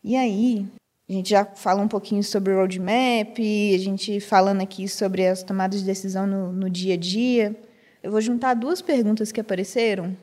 E 0.03 0.15
aí, 0.15 0.67
a 1.09 1.13
gente 1.13 1.31
já 1.31 1.43
fala 1.43 1.81
um 1.81 1.87
pouquinho 1.87 2.23
sobre 2.23 2.53
o 2.53 2.57
roadmap, 2.57 3.39
a 3.39 3.77
gente 3.79 4.19
falando 4.19 4.61
aqui 4.61 4.87
sobre 4.87 5.25
as 5.25 5.41
tomadas 5.41 5.79
de 5.79 5.87
decisão 5.87 6.27
no, 6.27 6.51
no 6.51 6.69
dia 6.69 6.93
a 6.93 6.97
dia. 6.97 7.55
Eu 8.03 8.11
vou 8.11 8.21
juntar 8.21 8.53
duas 8.53 8.79
perguntas 8.79 9.31
que 9.31 9.41
apareceram 9.41 10.15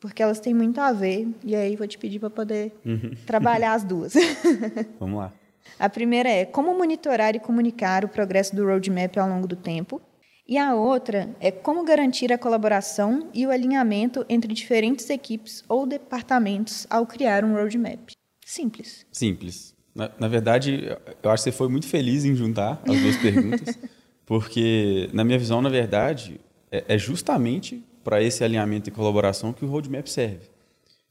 porque 0.00 0.22
elas 0.22 0.40
têm 0.40 0.54
muito 0.54 0.80
a 0.80 0.92
ver, 0.92 1.28
e 1.44 1.54
aí 1.56 1.76
vou 1.76 1.86
te 1.86 1.98
pedir 1.98 2.18
para 2.18 2.30
poder 2.30 2.72
uhum. 2.84 3.12
trabalhar 3.26 3.74
as 3.74 3.84
duas. 3.84 4.14
Vamos 4.98 5.18
lá. 5.18 5.32
A 5.78 5.88
primeira 5.88 6.28
é 6.28 6.44
como 6.44 6.76
monitorar 6.76 7.34
e 7.34 7.40
comunicar 7.40 8.04
o 8.04 8.08
progresso 8.08 8.54
do 8.54 8.64
roadmap 8.64 9.16
ao 9.18 9.28
longo 9.28 9.46
do 9.46 9.56
tempo. 9.56 10.00
E 10.46 10.56
a 10.56 10.74
outra 10.74 11.28
é 11.40 11.50
como 11.50 11.84
garantir 11.84 12.32
a 12.32 12.38
colaboração 12.38 13.28
e 13.34 13.46
o 13.46 13.50
alinhamento 13.50 14.24
entre 14.30 14.54
diferentes 14.54 15.10
equipes 15.10 15.62
ou 15.68 15.86
departamentos 15.86 16.86
ao 16.88 17.06
criar 17.06 17.44
um 17.44 17.52
roadmap. 17.52 18.12
Simples. 18.46 19.04
Simples. 19.12 19.74
Na, 19.94 20.10
na 20.18 20.26
verdade, 20.26 20.96
eu 21.22 21.30
acho 21.30 21.44
que 21.44 21.50
você 21.50 21.56
foi 21.56 21.68
muito 21.68 21.86
feliz 21.86 22.24
em 22.24 22.34
juntar 22.34 22.80
as 22.88 22.98
duas 22.98 23.16
perguntas, 23.20 23.78
porque, 24.24 25.10
na 25.12 25.22
minha 25.22 25.38
visão, 25.38 25.60
na 25.60 25.68
verdade, 25.68 26.40
é, 26.70 26.94
é 26.94 26.98
justamente 26.98 27.84
para 28.08 28.22
esse 28.22 28.42
alinhamento 28.42 28.88
e 28.88 28.90
colaboração 28.90 29.52
que 29.52 29.66
o 29.66 29.68
roadmap 29.68 30.06
serve. 30.06 30.48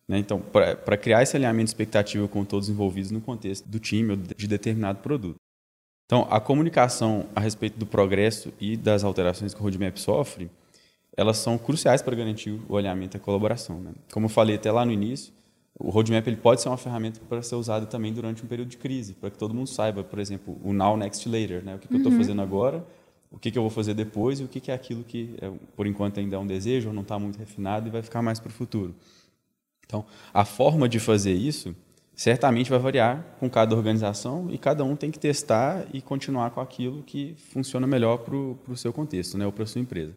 Né? 0.08 0.18
Então, 0.18 0.42
para 0.42 0.98
criar 0.98 1.22
esse 1.22 1.36
alinhamento 1.36 1.66
de 1.66 1.70
expectativa 1.70 2.28
com 2.28 2.44
todos 2.44 2.70
envolvidos 2.70 3.12
no 3.12 3.22
contexto 3.22 3.70
do 3.70 3.80
time 3.80 4.14
ou 4.14 4.18
de 4.18 4.48
determinado 4.48 4.98
produto. 4.98 5.36
Então, 6.08 6.28
a 6.32 6.40
comunicação 6.40 7.28
a 7.36 7.40
respeito 7.40 7.78
do 7.78 7.86
progresso 7.86 8.52
e 8.60 8.76
das 8.76 9.04
alterações 9.04 9.54
que 9.54 9.60
o 9.60 9.64
roadmap 9.64 9.96
sofre, 9.96 10.50
elas 11.16 11.38
são 11.38 11.56
cruciais 11.56 12.02
para 12.02 12.16
garantir 12.16 12.60
o 12.68 12.76
alinhamento 12.76 13.16
e 13.16 13.20
a 13.20 13.22
colaboração. 13.22 13.80
Né? 13.80 13.92
Como 14.12 14.26
eu 14.26 14.30
falei 14.30 14.56
até 14.56 14.72
lá 14.72 14.84
no 14.84 14.92
início, 14.92 15.32
o 15.80 15.92
roadmap 15.92 16.26
ele 16.26 16.38
pode 16.38 16.64
ser 16.64 16.70
uma 16.70 16.78
ferramenta 16.78 17.20
para 17.30 17.44
ser 17.44 17.54
usada 17.54 17.86
também 17.86 18.12
durante 18.12 18.44
um 18.44 18.48
período 18.48 18.70
de 18.70 18.78
crise, 18.78 19.14
para 19.14 19.30
que 19.30 19.38
todo 19.38 19.54
mundo 19.54 19.70
saiba, 19.70 20.04
por 20.04 20.18
exemplo, 20.18 20.58
o 20.64 20.74
now, 20.74 20.98
next, 20.98 21.30
later, 21.30 21.64
né? 21.64 21.76
O 21.76 21.78
que, 21.78 21.88
que 21.88 21.94
uhum. 21.94 22.00
eu 22.00 22.06
estou 22.08 22.20
fazendo 22.20 22.42
agora, 22.42 22.84
o 23.32 23.38
que, 23.38 23.52
que 23.52 23.58
eu 23.58 23.64
vou 23.64 23.72
fazer 23.72 23.94
depois 23.94 24.40
e 24.40 24.44
o 24.44 24.48
que, 24.48 24.60
que 24.60 24.72
é 24.72 24.74
aquilo 24.74 25.04
que, 25.04 25.36
é, 25.42 25.52
por 25.76 25.86
enquanto, 25.86 26.20
ainda 26.20 26.36
é 26.36 26.40
um 26.40 26.48
desejo 26.48 26.90
ou 26.90 26.94
não 26.94 27.02
está 27.02 27.20
muito 27.20 27.38
refinado 27.38 27.88
e 27.88 27.92
vai 27.92 28.02
ficar 28.02 28.22
mais 28.22 28.40
para 28.40 28.50
o 28.50 28.54
futuro. 28.54 28.96
Então, 29.86 30.06
a 30.34 30.44
forma 30.44 30.88
de 30.88 31.00
fazer 31.00 31.34
isso 31.34 31.76
certamente 32.14 32.70
vai 32.70 32.80
variar 32.80 33.24
com 33.40 33.50
cada 33.50 33.76
organização 33.76 34.48
e 34.50 34.58
cada 34.58 34.84
um 34.84 34.96
tem 34.96 35.12
que 35.12 35.20
testar 35.20 35.86
e 35.94 36.02
continuar 36.02 36.50
com 36.50 36.60
aquilo 36.60 37.04
que 37.04 37.36
funciona 37.52 37.86
melhor 37.86 38.18
para 38.18 38.36
o 38.36 38.76
seu 38.76 38.92
contexto, 38.92 39.38
né, 39.38 39.46
ou 39.46 39.52
para 39.52 39.64
a 39.64 39.68
sua 39.68 39.80
empresa. 39.82 40.16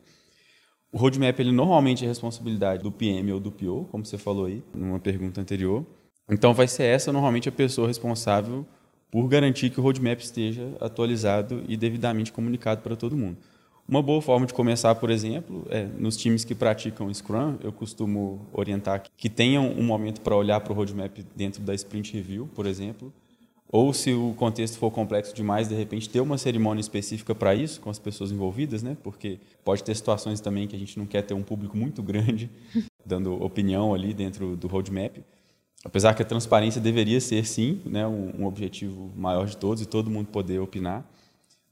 O 0.90 0.98
roadmap 0.98 1.38
ele 1.38 1.52
normalmente 1.52 2.04
é 2.04 2.08
responsabilidade 2.08 2.82
do 2.82 2.90
PM 2.90 3.32
ou 3.32 3.38
do 3.38 3.52
PO, 3.52 3.86
como 3.90 4.04
você 4.04 4.18
falou 4.18 4.46
aí 4.46 4.62
numa 4.74 4.98
pergunta 4.98 5.40
anterior. 5.40 5.84
Então 6.28 6.52
vai 6.52 6.66
ser 6.66 6.84
essa 6.84 7.12
normalmente 7.12 7.48
a 7.48 7.52
pessoa 7.52 7.86
responsável 7.86 8.66
por 9.10 9.26
garantir 9.28 9.70
que 9.70 9.80
o 9.80 9.82
roadmap 9.82 10.20
esteja 10.20 10.68
atualizado 10.80 11.64
e 11.68 11.76
devidamente 11.76 12.32
comunicado 12.32 12.82
para 12.82 12.94
todo 12.94 13.16
mundo. 13.16 13.36
Uma 13.88 14.00
boa 14.00 14.22
forma 14.22 14.46
de 14.46 14.54
começar, 14.54 14.94
por 14.94 15.10
exemplo, 15.10 15.66
é 15.68 15.84
nos 15.98 16.16
times 16.16 16.44
que 16.44 16.54
praticam 16.54 17.12
Scrum, 17.12 17.56
eu 17.60 17.72
costumo 17.72 18.46
orientar 18.52 19.02
que 19.16 19.28
tenham 19.28 19.68
um 19.68 19.82
momento 19.82 20.20
para 20.20 20.36
olhar 20.36 20.60
para 20.60 20.72
o 20.72 20.76
roadmap 20.76 21.18
dentro 21.34 21.60
da 21.62 21.74
sprint 21.74 22.12
review, 22.12 22.48
por 22.54 22.66
exemplo, 22.66 23.12
ou 23.72 23.92
se 23.92 24.12
o 24.12 24.34
contexto 24.36 24.78
for 24.78 24.90
complexo 24.90 25.32
demais, 25.34 25.68
de 25.68 25.74
repente 25.76 26.08
ter 26.08 26.20
uma 26.20 26.36
cerimônia 26.36 26.80
específica 26.80 27.34
para 27.34 27.54
isso, 27.54 27.80
com 27.80 27.88
as 27.88 28.00
pessoas 28.00 28.32
envolvidas, 28.32 28.82
né? 28.82 28.96
Porque 29.00 29.38
pode 29.64 29.84
ter 29.84 29.94
situações 29.94 30.40
também 30.40 30.66
que 30.66 30.74
a 30.74 30.78
gente 30.78 30.98
não 30.98 31.06
quer 31.06 31.22
ter 31.22 31.34
um 31.34 31.42
público 31.42 31.76
muito 31.76 32.02
grande 32.02 32.50
dando 33.06 33.40
opinião 33.42 33.94
ali 33.94 34.12
dentro 34.12 34.56
do 34.56 34.66
roadmap. 34.66 35.18
Apesar 35.84 36.14
que 36.14 36.22
a 36.22 36.26
transparência 36.26 36.80
deveria 36.80 37.20
ser 37.20 37.46
sim, 37.46 37.80
né, 37.86 38.06
um, 38.06 38.42
um 38.42 38.46
objetivo 38.46 39.10
maior 39.16 39.46
de 39.46 39.56
todos 39.56 39.82
e 39.82 39.86
todo 39.86 40.10
mundo 40.10 40.26
poder 40.26 40.58
opinar. 40.58 41.04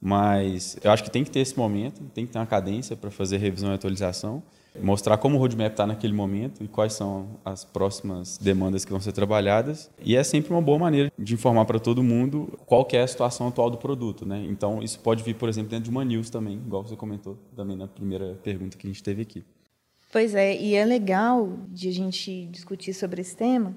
Mas 0.01 0.79
eu 0.83 0.91
acho 0.91 1.03
que 1.03 1.11
tem 1.11 1.25
que 1.25 1.31
ter 1.31 1.41
esse 1.41 1.59
momento, 1.59 2.01
tem 2.15 2.25
que 2.25 2.33
ter 2.33 2.39
uma 2.39 2.47
cadência 2.47 2.97
para 2.97 3.11
fazer 3.11 3.39
revisão 3.39 3.71
e 3.71 3.75
atualização, 3.75 4.43
mostrar 4.81 5.17
como 5.19 5.37
o 5.37 5.39
roadmap 5.41 5.73
está 5.73 5.87
naquele 5.87 6.13
momento 6.13 6.63
e 6.63 6.69
quais 6.69 6.93
são 6.93 7.27
as 7.45 7.65
próximas 7.65 8.39
demandas 8.39 8.85
que 8.85 8.93
vão 8.93 9.01
ser 9.01 9.13
trabalhadas. 9.13 9.91
E 10.01 10.17
é 10.17 10.23
sempre 10.23 10.53
uma 10.53 10.63
boa 10.63 10.79
maneira 10.79 11.13
de 11.19 11.35
informar 11.35 11.65
para 11.65 11.81
todo 11.81 12.03
mundo 12.03 12.59
qual 12.65 12.87
é 12.93 13.01
a 13.01 13.07
situação 13.07 13.49
atual 13.49 13.71
do 13.71 13.77
produto. 13.77 14.25
Né? 14.25 14.47
Então, 14.49 14.81
isso 14.83 15.01
pode 15.01 15.23
vir, 15.25 15.35
por 15.35 15.49
exemplo, 15.49 15.71
dentro 15.71 15.85
de 15.85 15.91
uma 15.91 16.05
news 16.05 16.31
também, 16.31 16.55
igual 16.55 16.85
você 16.85 16.95
comentou 16.95 17.37
também 17.57 17.77
na 17.77 17.89
primeira 17.89 18.39
pergunta 18.43 18.77
que 18.79 18.87
a 18.87 18.91
gente 18.91 19.03
teve 19.03 19.23
aqui. 19.23 19.45
Pois 20.13 20.35
é, 20.35 20.57
e 20.57 20.75
é 20.75 20.85
legal 20.85 21.59
de 21.69 21.89
a 21.89 21.93
gente 21.93 22.47
discutir 22.47 22.95
sobre 22.95 23.21
esse 23.21 23.37
tema, 23.37 23.77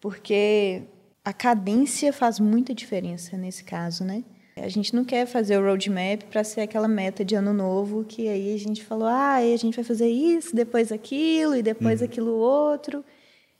porque 0.00 0.82
a 1.24 1.32
cadência 1.32 2.12
faz 2.12 2.40
muita 2.40 2.74
diferença 2.74 3.36
nesse 3.36 3.64
caso, 3.64 4.04
né? 4.04 4.24
A 4.56 4.68
gente 4.68 4.94
não 4.94 5.04
quer 5.04 5.26
fazer 5.26 5.56
o 5.56 5.62
roadmap 5.62 6.24
para 6.30 6.42
ser 6.42 6.62
aquela 6.62 6.88
meta 6.88 7.24
de 7.24 7.34
ano 7.34 7.52
novo 7.52 8.04
que 8.04 8.28
aí 8.28 8.54
a 8.54 8.58
gente 8.58 8.84
falou, 8.84 9.06
ah, 9.06 9.36
a 9.36 9.56
gente 9.56 9.76
vai 9.76 9.84
fazer 9.84 10.08
isso, 10.08 10.54
depois 10.54 10.90
aquilo 10.90 11.54
e 11.54 11.62
depois 11.62 12.00
uhum. 12.00 12.06
aquilo 12.06 12.32
outro. 12.32 13.04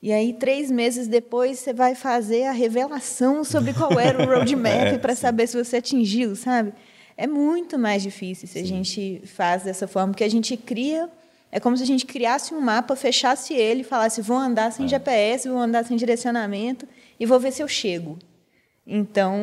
E 0.01 0.13
aí, 0.13 0.33
três 0.33 0.71
meses 0.71 1.09
depois, 1.09 1.59
você 1.59 1.73
vai 1.73 1.95
fazer 1.95 2.45
a 2.45 2.53
revelação 2.53 3.43
sobre 3.43 3.73
qual 3.73 3.99
era 3.99 4.23
o 4.23 4.27
roadmap 4.31 4.95
é, 4.95 4.99
para 4.99 5.15
saber 5.15 5.49
se 5.49 5.63
você 5.63 5.79
atingiu, 5.79 6.37
sabe? 6.37 6.73
É 7.17 7.27
muito 7.27 7.77
mais 7.77 8.03
difícil 8.03 8.47
se 8.47 8.55
sim. 8.55 8.61
a 8.61 8.65
gente 8.65 9.23
faz 9.27 9.65
dessa 9.65 9.89
forma, 9.89 10.13
porque 10.13 10.25
a 10.25 10.31
gente 10.31 10.57
cria. 10.57 11.11
É 11.51 11.59
como 11.59 11.77
se 11.77 11.83
a 11.83 11.87
gente 11.87 12.05
criasse 12.05 12.55
um 12.55 12.61
mapa, 12.61 12.95
fechasse 12.95 13.55
ele 13.55 13.83
falasse: 13.83 14.21
vou 14.21 14.37
andar 14.37 14.71
sem 14.73 14.87
é. 14.87 14.89
GPS, 14.89 15.49
vou 15.49 15.59
andar 15.59 15.85
sem 15.85 15.97
direcionamento 15.97 16.87
e 17.19 17.27
vou 17.27 17.41
ver 17.41 17.53
se 17.53 17.63
eu 17.63 17.69
chego. 17.69 18.19
Então, 18.91 19.35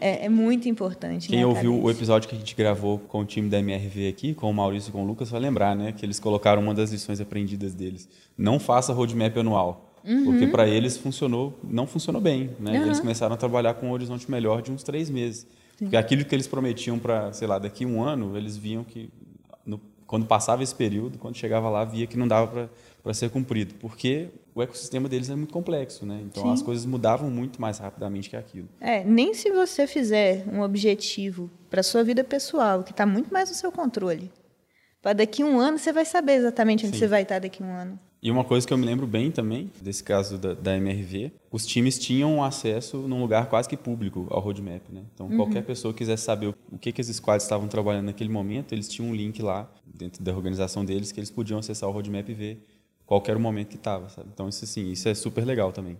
é, 0.00 0.26
é, 0.26 0.28
muito 0.28 0.68
importante. 0.68 1.28
Quem 1.28 1.38
né, 1.38 1.46
ouviu 1.46 1.80
o 1.80 1.88
episódio 1.88 2.28
que 2.28 2.34
a 2.34 2.38
gente 2.38 2.56
gravou 2.56 2.98
com 2.98 3.20
o 3.20 3.24
time 3.24 3.48
da 3.48 3.60
MRV 3.60 4.08
aqui, 4.08 4.34
com 4.34 4.50
o 4.50 4.52
Maurício 4.52 4.88
e 4.88 4.92
com 4.92 5.04
o 5.04 5.06
Lucas, 5.06 5.30
vai 5.30 5.40
lembrar, 5.40 5.76
né? 5.76 5.92
Que 5.92 6.04
eles 6.04 6.18
colocaram 6.18 6.60
uma 6.60 6.74
das 6.74 6.90
lições 6.90 7.20
aprendidas 7.20 7.72
deles. 7.72 8.08
Não 8.36 8.58
faça 8.58 8.92
roadmap 8.92 9.36
anual. 9.36 9.94
Uhum. 10.04 10.24
Porque 10.24 10.48
para 10.48 10.66
eles 10.66 10.96
funcionou, 10.96 11.56
não 11.62 11.86
funcionou 11.86 12.20
bem. 12.20 12.50
Né? 12.58 12.78
Uhum. 12.78 12.86
Eles 12.86 12.98
começaram 12.98 13.34
a 13.34 13.36
trabalhar 13.36 13.74
com 13.74 13.88
um 13.88 13.92
horizonte 13.92 14.28
melhor 14.28 14.60
de 14.60 14.72
uns 14.72 14.82
três 14.82 15.08
meses. 15.08 15.46
Sim. 15.76 15.84
Porque 15.84 15.96
aquilo 15.96 16.24
que 16.24 16.34
eles 16.34 16.48
prometiam 16.48 16.98
para, 16.98 17.32
sei 17.32 17.46
lá, 17.46 17.60
daqui 17.60 17.84
a 17.84 17.86
um 17.86 18.02
ano, 18.02 18.36
eles 18.36 18.56
viam 18.56 18.82
que, 18.82 19.08
quando 20.10 20.26
passava 20.26 20.60
esse 20.60 20.74
período, 20.74 21.18
quando 21.18 21.36
chegava 21.36 21.70
lá, 21.70 21.84
via 21.84 22.04
que 22.04 22.18
não 22.18 22.26
dava 22.26 22.68
para 23.00 23.14
ser 23.14 23.30
cumprido, 23.30 23.74
porque 23.74 24.28
o 24.52 24.60
ecossistema 24.60 25.08
deles 25.08 25.30
é 25.30 25.36
muito 25.36 25.52
complexo, 25.52 26.04
né? 26.04 26.20
Então 26.24 26.42
Sim. 26.42 26.52
as 26.52 26.60
coisas 26.62 26.84
mudavam 26.84 27.30
muito 27.30 27.62
mais 27.62 27.78
rapidamente 27.78 28.28
que 28.28 28.34
aquilo. 28.34 28.68
É, 28.80 29.04
nem 29.04 29.32
se 29.34 29.52
você 29.52 29.86
fizer 29.86 30.44
um 30.52 30.62
objetivo 30.62 31.48
para 31.70 31.80
sua 31.84 32.02
vida 32.02 32.24
pessoal, 32.24 32.82
que 32.82 32.90
está 32.90 33.06
muito 33.06 33.32
mais 33.32 33.50
no 33.50 33.54
seu 33.54 33.70
controle. 33.70 34.32
Para 35.00 35.12
daqui 35.12 35.44
a 35.44 35.46
um 35.46 35.60
ano 35.60 35.78
você 35.78 35.92
vai 35.92 36.04
saber 36.04 36.32
exatamente 36.32 36.84
onde 36.84 36.96
Sim. 36.96 37.04
você 37.04 37.06
vai 37.06 37.22
estar 37.22 37.38
daqui 37.38 37.62
a 37.62 37.66
um 37.66 37.72
ano. 37.72 37.96
E 38.22 38.30
uma 38.30 38.44
coisa 38.44 38.66
que 38.66 38.72
eu 38.72 38.76
me 38.76 38.84
lembro 38.84 39.06
bem 39.06 39.30
também, 39.30 39.70
desse 39.80 40.04
caso 40.04 40.36
da, 40.36 40.52
da 40.52 40.76
MRV, 40.76 41.32
os 41.50 41.64
times 41.64 41.98
tinham 41.98 42.44
acesso 42.44 42.98
num 42.98 43.18
lugar 43.20 43.48
quase 43.48 43.66
que 43.66 43.78
público 43.78 44.26
ao 44.28 44.40
roadmap. 44.40 44.82
Né? 44.90 45.02
Então, 45.14 45.26
uhum. 45.26 45.36
qualquer 45.36 45.62
pessoa 45.62 45.94
que 45.94 45.98
quisesse 45.98 46.24
saber 46.24 46.54
o 46.70 46.78
que, 46.78 46.92
que 46.92 47.00
esses 47.00 47.16
squads 47.16 47.44
estavam 47.44 47.66
trabalhando 47.66 48.06
naquele 48.06 48.28
momento, 48.28 48.74
eles 48.74 48.88
tinham 48.88 49.10
um 49.10 49.14
link 49.14 49.40
lá, 49.40 49.70
dentro 50.00 50.22
da 50.22 50.34
organização 50.34 50.84
deles, 50.84 51.12
que 51.12 51.20
eles 51.20 51.30
podiam 51.30 51.58
acessar 51.58 51.88
o 51.88 51.92
roadmap 51.92 52.28
e 52.28 52.34
ver 52.34 52.66
qualquer 53.06 53.38
momento 53.38 53.68
que 53.68 53.76
estava? 53.76 54.08
Então 54.32 54.48
isso 54.48 54.64
assim, 54.64 54.90
isso 54.90 55.08
é 55.08 55.14
super 55.14 55.44
legal 55.44 55.72
também. 55.72 55.96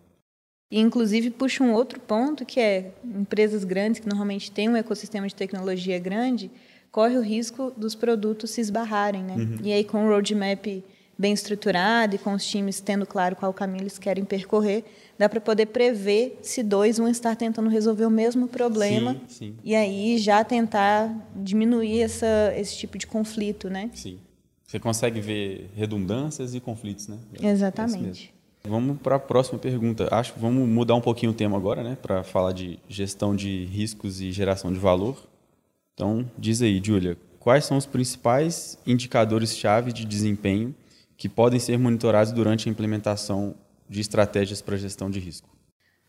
E 0.70 0.78
inclusive 0.78 1.30
puxa 1.30 1.62
um 1.62 1.72
outro 1.72 2.00
ponto 2.00 2.44
que 2.44 2.60
é 2.60 2.92
empresas 3.04 3.64
grandes 3.64 4.00
que 4.00 4.08
normalmente 4.08 4.50
têm 4.50 4.68
um 4.68 4.76
ecossistema 4.76 5.26
de 5.26 5.34
tecnologia 5.34 5.98
grande, 5.98 6.50
corre 6.90 7.16
o 7.16 7.22
risco 7.22 7.72
dos 7.76 7.94
produtos 7.94 8.50
se 8.50 8.60
esbarrarem, 8.60 9.22
né? 9.22 9.34
Uhum. 9.36 9.58
E 9.62 9.72
aí 9.72 9.84
com 9.84 10.06
o 10.06 10.08
roadmap 10.08 10.82
bem 11.20 11.34
estruturado 11.34 12.14
e 12.14 12.18
com 12.18 12.32
os 12.32 12.46
times 12.46 12.80
tendo 12.80 13.04
claro 13.04 13.36
qual 13.36 13.52
caminho 13.52 13.82
eles 13.82 13.98
querem 13.98 14.24
percorrer, 14.24 14.84
dá 15.18 15.28
para 15.28 15.38
poder 15.38 15.66
prever 15.66 16.38
se 16.40 16.62
dois 16.62 16.96
vão 16.96 17.08
estar 17.08 17.36
tentando 17.36 17.68
resolver 17.68 18.06
o 18.06 18.10
mesmo 18.10 18.48
problema 18.48 19.12
sim, 19.28 19.50
sim. 19.50 19.54
e 19.62 19.74
aí 19.74 20.16
já 20.16 20.42
tentar 20.42 21.14
diminuir 21.36 22.00
essa, 22.00 22.54
esse 22.56 22.74
tipo 22.78 22.96
de 22.96 23.06
conflito, 23.06 23.68
né? 23.68 23.90
Sim. 23.92 24.18
Você 24.66 24.78
consegue 24.78 25.20
ver 25.20 25.68
redundâncias 25.76 26.54
e 26.54 26.60
conflitos, 26.60 27.08
né? 27.08 27.18
É 27.42 27.48
Exatamente. 27.48 28.32
É 28.64 28.68
vamos 28.68 28.98
para 28.98 29.16
a 29.16 29.18
próxima 29.18 29.58
pergunta. 29.58 30.08
Acho 30.10 30.32
vamos 30.38 30.66
mudar 30.66 30.94
um 30.94 31.00
pouquinho 31.02 31.32
o 31.32 31.34
tema 31.34 31.56
agora, 31.56 31.82
né, 31.82 31.98
para 32.00 32.22
falar 32.22 32.52
de 32.52 32.78
gestão 32.88 33.36
de 33.36 33.66
riscos 33.66 34.22
e 34.22 34.32
geração 34.32 34.72
de 34.72 34.78
valor. 34.78 35.22
Então, 35.92 36.24
diz 36.38 36.62
aí, 36.62 36.80
Júlia, 36.82 37.18
quais 37.38 37.66
são 37.66 37.76
os 37.76 37.84
principais 37.84 38.78
indicadores-chave 38.86 39.92
de 39.92 40.06
desempenho 40.06 40.74
que 41.20 41.28
podem 41.28 41.60
ser 41.60 41.78
monitorados 41.78 42.32
durante 42.32 42.66
a 42.66 42.72
implementação 42.72 43.54
de 43.86 44.00
estratégias 44.00 44.62
para 44.62 44.78
gestão 44.78 45.10
de 45.10 45.20
risco? 45.20 45.50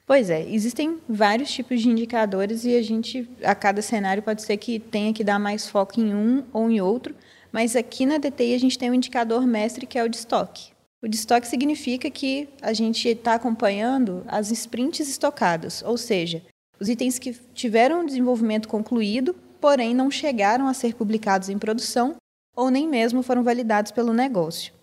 Pois 0.08 0.30
é, 0.30 0.50
existem 0.50 1.00
vários 1.08 1.52
tipos 1.52 1.82
de 1.82 1.90
indicadores 1.90 2.64
e 2.64 2.78
a 2.78 2.82
gente, 2.82 3.30
a 3.44 3.54
cada 3.54 3.82
cenário 3.82 4.24
pode 4.24 4.42
ser 4.42 4.56
que 4.56 4.80
tenha 4.80 5.12
que 5.12 5.22
dar 5.22 5.38
mais 5.38 5.68
foco 5.68 6.00
em 6.00 6.16
um 6.16 6.46
ou 6.54 6.72
em 6.72 6.80
outro, 6.80 7.14
mas 7.52 7.76
aqui 7.76 8.06
na 8.06 8.20
DTI 8.20 8.54
a 8.54 8.58
gente 8.58 8.80
tem 8.80 8.90
um 8.90 8.94
indicador 8.94 9.46
mestre 9.46 9.86
que 9.86 10.00
é 10.00 10.04
o 10.04 10.08
de 10.08 10.16
estoque. 10.16 10.72
O 11.04 11.10
de 11.10 11.18
estoque 11.18 11.46
significa 11.46 12.10
que 12.10 12.48
a 12.62 12.72
gente 12.72 13.10
está 13.10 13.34
acompanhando 13.34 14.24
as 14.30 14.50
sprints 14.50 15.10
estocadas, 15.10 15.84
ou 15.86 15.98
seja, 15.98 16.42
os 16.80 16.88
itens 16.88 17.20
que 17.20 17.34
tiveram 17.54 18.06
desenvolvimento 18.06 18.70
concluído, 18.70 19.36
porém 19.60 19.94
não 19.94 20.10
chegaram 20.10 20.70
a 20.70 20.74
ser 20.74 20.96
publicados 20.96 21.50
em 21.50 21.60
produção 21.60 22.16
ou 22.56 22.72
nem 22.72 22.88
mesmo 22.88 23.22
foram 23.22 23.44
validados 23.44 23.92
pelo 23.92 24.14
negócio. 24.14 24.80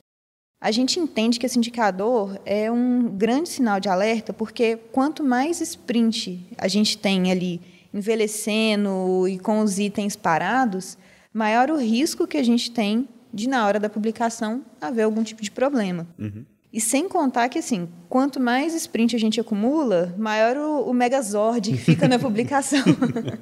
A 0.60 0.70
gente 0.72 0.98
entende 0.98 1.38
que 1.38 1.46
esse 1.46 1.56
indicador 1.56 2.40
é 2.44 2.70
um 2.70 3.08
grande 3.16 3.48
sinal 3.48 3.78
de 3.78 3.88
alerta, 3.88 4.32
porque 4.32 4.76
quanto 4.90 5.22
mais 5.22 5.60
sprint 5.60 6.46
a 6.58 6.66
gente 6.66 6.98
tem 6.98 7.30
ali 7.30 7.60
envelhecendo 7.94 9.26
e 9.28 9.38
com 9.38 9.60
os 9.60 9.78
itens 9.78 10.16
parados, 10.16 10.98
maior 11.32 11.70
o 11.70 11.76
risco 11.76 12.26
que 12.26 12.36
a 12.36 12.42
gente 12.42 12.70
tem 12.70 13.08
de, 13.32 13.48
na 13.48 13.66
hora 13.66 13.78
da 13.78 13.88
publicação, 13.88 14.64
haver 14.80 15.02
algum 15.02 15.22
tipo 15.22 15.42
de 15.42 15.50
problema. 15.50 16.06
Uhum. 16.18 16.44
E 16.72 16.80
sem 16.80 17.08
contar 17.08 17.48
que, 17.48 17.58
assim, 17.58 17.88
quanto 18.08 18.38
mais 18.38 18.74
sprint 18.74 19.16
a 19.16 19.18
gente 19.18 19.40
acumula, 19.40 20.14
maior 20.18 20.56
o, 20.56 20.90
o 20.90 20.92
megazord 20.92 21.70
que 21.70 21.78
fica 21.78 22.06
na 22.06 22.18
publicação. 22.20 22.82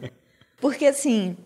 Porque, 0.61 0.87
assim, 0.87 1.37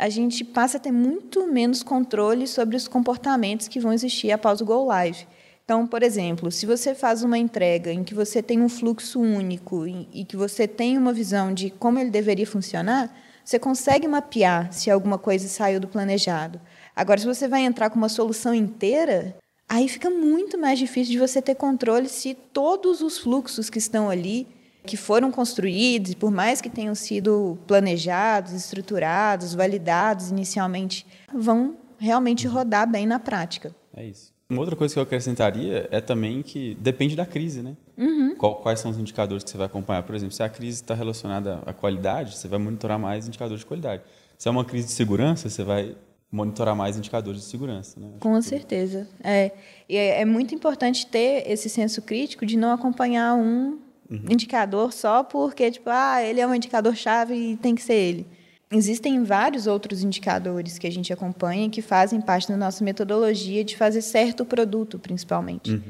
a 0.00 0.08
gente 0.08 0.42
passa 0.42 0.78
a 0.78 0.80
ter 0.80 0.90
muito 0.90 1.46
menos 1.46 1.82
controle 1.82 2.46
sobre 2.46 2.74
os 2.74 2.88
comportamentos 2.88 3.68
que 3.68 3.78
vão 3.78 3.92
existir 3.92 4.32
após 4.32 4.62
o 4.62 4.64
Go 4.64 4.86
Live. 4.86 5.26
Então, 5.62 5.86
por 5.86 6.02
exemplo, 6.02 6.50
se 6.50 6.64
você 6.64 6.94
faz 6.94 7.22
uma 7.22 7.36
entrega 7.36 7.92
em 7.92 8.02
que 8.02 8.14
você 8.14 8.42
tem 8.42 8.62
um 8.62 8.68
fluxo 8.68 9.20
único 9.20 9.86
e 9.86 10.24
que 10.24 10.38
você 10.38 10.66
tem 10.66 10.96
uma 10.96 11.12
visão 11.12 11.52
de 11.52 11.68
como 11.68 11.98
ele 11.98 12.08
deveria 12.08 12.46
funcionar, 12.46 13.14
você 13.44 13.58
consegue 13.58 14.08
mapear 14.08 14.72
se 14.72 14.90
alguma 14.90 15.18
coisa 15.18 15.46
saiu 15.48 15.78
do 15.78 15.86
planejado. 15.86 16.58
Agora, 16.96 17.20
se 17.20 17.26
você 17.26 17.46
vai 17.46 17.60
entrar 17.60 17.90
com 17.90 17.96
uma 17.96 18.08
solução 18.08 18.54
inteira, 18.54 19.36
aí 19.68 19.86
fica 19.86 20.08
muito 20.08 20.56
mais 20.56 20.78
difícil 20.78 21.12
de 21.12 21.18
você 21.18 21.42
ter 21.42 21.56
controle 21.56 22.08
se 22.08 22.32
todos 22.32 23.02
os 23.02 23.18
fluxos 23.18 23.68
que 23.68 23.78
estão 23.78 24.08
ali, 24.08 24.48
que 24.86 24.96
foram 24.96 25.30
construídos, 25.30 26.12
e 26.12 26.16
por 26.16 26.30
mais 26.30 26.60
que 26.60 26.70
tenham 26.70 26.94
sido 26.94 27.58
planejados, 27.66 28.52
estruturados, 28.52 29.54
validados 29.54 30.30
inicialmente, 30.30 31.06
vão 31.34 31.76
realmente 31.98 32.46
rodar 32.46 32.90
bem 32.90 33.06
na 33.06 33.18
prática. 33.18 33.74
É 33.94 34.04
isso. 34.04 34.32
Uma 34.48 34.60
outra 34.60 34.74
coisa 34.74 34.92
que 34.92 34.98
eu 34.98 35.02
acrescentaria 35.04 35.88
é 35.92 36.00
também 36.00 36.42
que 36.42 36.74
depende 36.80 37.14
da 37.14 37.24
crise, 37.24 37.62
né? 37.62 37.76
Uhum. 37.96 38.34
Quais 38.34 38.80
são 38.80 38.90
os 38.90 38.98
indicadores 38.98 39.44
que 39.44 39.50
você 39.50 39.56
vai 39.56 39.66
acompanhar? 39.66 40.02
Por 40.02 40.14
exemplo, 40.14 40.34
se 40.34 40.42
a 40.42 40.48
crise 40.48 40.82
está 40.82 40.92
relacionada 40.92 41.62
à 41.64 41.72
qualidade, 41.72 42.36
você 42.36 42.48
vai 42.48 42.58
monitorar 42.58 42.98
mais 42.98 43.28
indicadores 43.28 43.60
de 43.60 43.66
qualidade. 43.66 44.02
Se 44.36 44.48
é 44.48 44.50
uma 44.50 44.64
crise 44.64 44.88
de 44.88 44.92
segurança, 44.92 45.48
você 45.48 45.62
vai 45.62 45.94
monitorar 46.32 46.74
mais 46.74 46.96
indicadores 46.96 47.42
de 47.42 47.46
segurança. 47.46 48.00
Né? 48.00 48.08
Com 48.18 48.40
certeza. 48.42 49.08
É, 49.22 49.52
é, 49.88 50.22
é 50.22 50.24
muito 50.24 50.52
importante 50.52 51.06
ter 51.06 51.48
esse 51.48 51.68
senso 51.68 52.02
crítico 52.02 52.44
de 52.44 52.56
não 52.56 52.72
acompanhar 52.72 53.34
um 53.34 53.78
uhum. 54.10 54.24
indicador 54.28 54.92
só 54.92 55.22
porque, 55.22 55.70
tipo, 55.70 55.88
ah, 55.88 56.22
ele 56.22 56.40
é 56.40 56.46
um 56.46 56.54
indicador-chave 56.54 57.34
e 57.34 57.56
tem 57.56 57.74
que 57.74 57.82
ser 57.82 57.94
ele. 57.94 58.26
Existem 58.72 59.24
vários 59.24 59.66
outros 59.66 60.04
indicadores 60.04 60.78
que 60.78 60.86
a 60.86 60.92
gente 60.92 61.12
acompanha 61.12 61.68
que 61.68 61.82
fazem 61.82 62.20
parte 62.20 62.46
da 62.48 62.56
nossa 62.56 62.84
metodologia 62.84 63.64
de 63.64 63.76
fazer 63.76 64.00
certo 64.00 64.44
o 64.44 64.46
produto, 64.46 64.98
principalmente. 64.98 65.72
Uhum. 65.72 65.82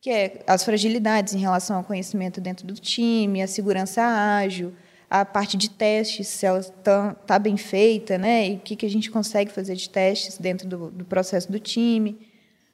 Que 0.00 0.10
é 0.10 0.42
as 0.46 0.64
fragilidades 0.64 1.32
em 1.34 1.38
relação 1.38 1.76
ao 1.76 1.84
conhecimento 1.84 2.40
dentro 2.40 2.66
do 2.66 2.74
time, 2.74 3.40
a 3.40 3.46
segurança 3.46 4.02
ágil, 4.02 4.72
a 5.08 5.24
parte 5.24 5.56
de 5.56 5.70
testes, 5.70 6.26
se 6.26 6.44
ela 6.44 6.58
está 6.58 7.14
tá 7.14 7.38
bem 7.38 7.56
feita, 7.56 8.18
né? 8.18 8.48
E 8.48 8.54
o 8.56 8.58
que, 8.58 8.74
que 8.74 8.84
a 8.84 8.90
gente 8.90 9.12
consegue 9.12 9.52
fazer 9.52 9.76
de 9.76 9.88
testes 9.88 10.36
dentro 10.36 10.66
do, 10.66 10.90
do 10.90 11.04
processo 11.04 11.50
do 11.50 11.60
time. 11.60 12.18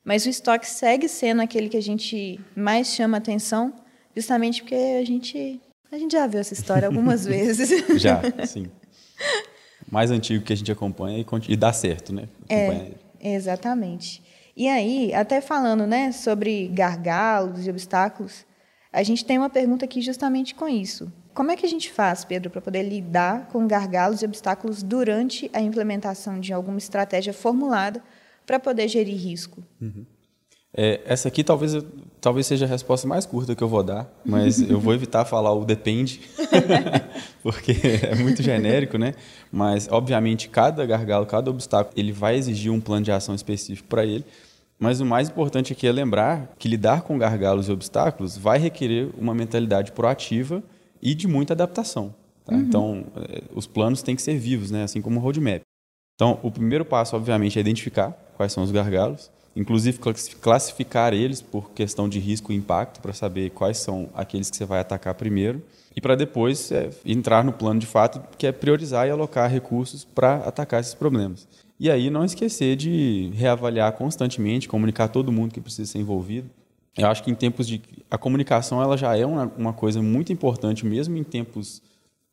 Mas 0.02 0.24
o 0.24 0.30
estoque 0.30 0.66
segue 0.66 1.06
sendo 1.06 1.42
aquele 1.42 1.68
que 1.68 1.76
a 1.76 1.82
gente 1.82 2.40
mais 2.56 2.88
chama 2.88 3.18
atenção, 3.18 3.74
justamente 4.14 4.62
porque 4.62 4.74
a 4.74 5.04
gente, 5.04 5.60
a 5.90 5.98
gente 5.98 6.12
já 6.12 6.26
viu 6.26 6.40
essa 6.40 6.54
história 6.54 6.86
algumas 6.86 7.24
vezes. 7.26 7.70
Já, 8.00 8.20
sim. 8.46 8.66
Mais 9.90 10.10
antigo 10.10 10.44
que 10.44 10.52
a 10.52 10.56
gente 10.56 10.70
acompanha 10.70 11.18
e, 11.18 11.52
e 11.52 11.56
dá 11.56 11.72
certo, 11.72 12.12
né? 12.12 12.28
É, 12.48 12.92
exatamente. 13.20 14.22
E 14.56 14.68
aí, 14.68 15.14
até 15.14 15.40
falando 15.40 15.86
né, 15.86 16.12
sobre 16.12 16.68
gargalos 16.68 17.66
e 17.66 17.70
obstáculos, 17.70 18.44
a 18.92 19.02
gente 19.02 19.24
tem 19.24 19.38
uma 19.38 19.50
pergunta 19.50 19.84
aqui 19.84 20.00
justamente 20.00 20.54
com 20.54 20.68
isso. 20.68 21.10
Como 21.32 21.50
é 21.50 21.56
que 21.56 21.64
a 21.64 21.68
gente 21.68 21.90
faz, 21.90 22.24
Pedro, 22.24 22.50
para 22.50 22.60
poder 22.60 22.82
lidar 22.82 23.46
com 23.48 23.66
gargalos 23.66 24.20
e 24.20 24.24
obstáculos 24.24 24.82
durante 24.82 25.48
a 25.52 25.60
implementação 25.60 26.40
de 26.40 26.52
alguma 26.52 26.78
estratégia 26.78 27.32
formulada 27.32 28.02
para 28.44 28.58
poder 28.58 28.88
gerir 28.88 29.16
risco? 29.16 29.62
Uhum. 29.80 30.04
É, 30.72 31.00
essa 31.04 31.26
aqui 31.26 31.42
talvez, 31.42 31.76
talvez 32.20 32.46
seja 32.46 32.64
a 32.64 32.68
resposta 32.68 33.06
mais 33.06 33.26
curta 33.26 33.56
que 33.56 33.62
eu 33.62 33.68
vou 33.68 33.82
dar, 33.82 34.08
mas 34.24 34.60
eu 34.60 34.78
vou 34.78 34.94
evitar 34.94 35.24
falar 35.24 35.52
o 35.52 35.64
depende, 35.64 36.20
porque 37.42 37.72
é 38.02 38.14
muito 38.14 38.42
genérico, 38.42 38.96
né? 38.96 39.14
Mas, 39.50 39.88
obviamente, 39.90 40.48
cada 40.48 40.86
gargalo, 40.86 41.26
cada 41.26 41.50
obstáculo, 41.50 41.92
ele 41.96 42.12
vai 42.12 42.36
exigir 42.36 42.70
um 42.70 42.80
plano 42.80 43.04
de 43.04 43.10
ação 43.10 43.34
específico 43.34 43.88
para 43.88 44.04
ele. 44.04 44.24
Mas 44.78 44.98
o 45.00 45.04
mais 45.04 45.28
importante 45.28 45.74
aqui 45.74 45.86
é 45.86 45.92
lembrar 45.92 46.54
que 46.58 46.66
lidar 46.66 47.02
com 47.02 47.18
gargalos 47.18 47.68
e 47.68 47.72
obstáculos 47.72 48.38
vai 48.38 48.58
requerer 48.58 49.10
uma 49.18 49.34
mentalidade 49.34 49.92
proativa 49.92 50.62
e 51.02 51.14
de 51.14 51.28
muita 51.28 51.52
adaptação. 51.52 52.14
Tá? 52.46 52.54
Uhum. 52.54 52.60
Então, 52.60 53.04
eh, 53.28 53.42
os 53.54 53.66
planos 53.66 54.02
têm 54.02 54.16
que 54.16 54.22
ser 54.22 54.38
vivos, 54.38 54.70
né? 54.70 54.84
assim 54.84 55.02
como 55.02 55.20
o 55.20 55.22
roadmap. 55.22 55.60
Então, 56.14 56.38
o 56.42 56.50
primeiro 56.50 56.84
passo, 56.84 57.14
obviamente, 57.14 57.58
é 57.58 57.60
identificar 57.60 58.12
quais 58.36 58.52
são 58.52 58.62
os 58.62 58.70
gargalos, 58.70 59.30
inclusive 59.54 59.98
classificar 60.40 61.12
eles 61.12 61.42
por 61.42 61.70
questão 61.70 62.08
de 62.08 62.18
risco 62.18 62.52
e 62.52 62.56
impacto, 62.56 63.00
para 63.00 63.12
saber 63.12 63.50
quais 63.50 63.78
são 63.78 64.08
aqueles 64.14 64.50
que 64.50 64.56
você 64.56 64.64
vai 64.64 64.80
atacar 64.80 65.14
primeiro, 65.14 65.62
e 65.94 66.00
para 66.00 66.14
depois 66.14 66.70
é, 66.70 66.90
entrar 67.04 67.44
no 67.44 67.52
plano 67.52 67.80
de 67.80 67.86
fato, 67.86 68.22
que 68.38 68.46
é 68.46 68.52
priorizar 68.52 69.06
e 69.06 69.10
alocar 69.10 69.50
recursos 69.50 70.04
para 70.04 70.36
atacar 70.36 70.80
esses 70.80 70.94
problemas. 70.94 71.48
E 71.78 71.90
aí 71.90 72.10
não 72.10 72.24
esquecer 72.24 72.76
de 72.76 73.30
reavaliar 73.34 73.92
constantemente, 73.92 74.68
comunicar 74.68 75.08
todo 75.08 75.32
mundo 75.32 75.52
que 75.52 75.60
precisa 75.60 75.90
ser 75.90 75.98
envolvido, 75.98 76.48
eu 76.96 77.06
acho 77.06 77.22
que 77.22 77.30
em 77.30 77.34
tempos 77.34 77.66
de 77.66 77.80
a 78.10 78.18
comunicação 78.18 78.82
ela 78.82 78.96
já 78.96 79.16
é 79.16 79.24
uma, 79.24 79.44
uma 79.56 79.72
coisa 79.72 80.02
muito 80.02 80.32
importante 80.32 80.84
mesmo 80.84 81.16
em 81.16 81.22
tempos 81.22 81.80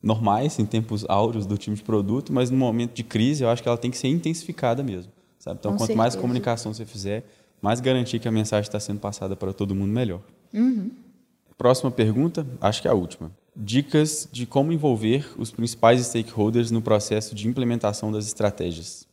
normais, 0.02 0.58
em 0.58 0.66
tempos 0.66 1.04
áureos 1.08 1.46
do 1.46 1.56
time 1.56 1.76
de 1.76 1.82
produto, 1.82 2.32
mas 2.32 2.50
no 2.50 2.56
momento 2.56 2.94
de 2.94 3.02
crise 3.02 3.44
eu 3.44 3.48
acho 3.48 3.62
que 3.62 3.68
ela 3.68 3.78
tem 3.78 3.90
que 3.90 3.96
ser 3.96 4.08
intensificada 4.08 4.82
mesmo, 4.82 5.12
sabe? 5.48 5.58
Então 5.58 5.72
Com 5.72 5.78
quanto 5.78 5.86
certeza. 5.88 5.98
mais 5.98 6.16
comunicação 6.16 6.72
você 6.74 6.84
fizer, 6.84 7.24
mais 7.60 7.80
garantir 7.80 8.18
que 8.18 8.28
a 8.28 8.32
mensagem 8.32 8.68
está 8.68 8.78
sendo 8.78 9.00
passada 9.00 9.34
para 9.34 9.52
todo 9.52 9.74
mundo 9.74 9.92
melhor. 9.92 10.20
Uhum. 10.52 10.90
Próxima 11.56 11.90
pergunta, 11.90 12.46
acho 12.60 12.80
que 12.82 12.88
é 12.88 12.90
a 12.90 12.94
última. 12.94 13.32
Dicas 13.56 14.28
de 14.30 14.46
como 14.46 14.72
envolver 14.72 15.28
os 15.36 15.50
principais 15.50 16.00
stakeholders 16.06 16.70
no 16.70 16.80
processo 16.80 17.34
de 17.34 17.48
implementação 17.48 18.12
das 18.12 18.26
estratégias. 18.26 19.06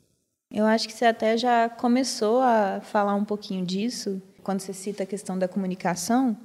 Eu 0.52 0.65
acho 0.65 0.88
que 0.88 0.93
você 0.93 1.06
até 1.06 1.36
já 1.38 1.67
começou 1.67 2.41
a 2.41 2.80
falar 2.82 3.15
um 3.15 3.26
pouquinho 3.26 3.65
disso 3.65 4.21
quando 4.43 4.60
você 4.60 4.74
cita 4.74 5.02
a 5.02 5.06
questão 5.06 5.39
da 5.39 5.48
comunicação, 5.48 6.38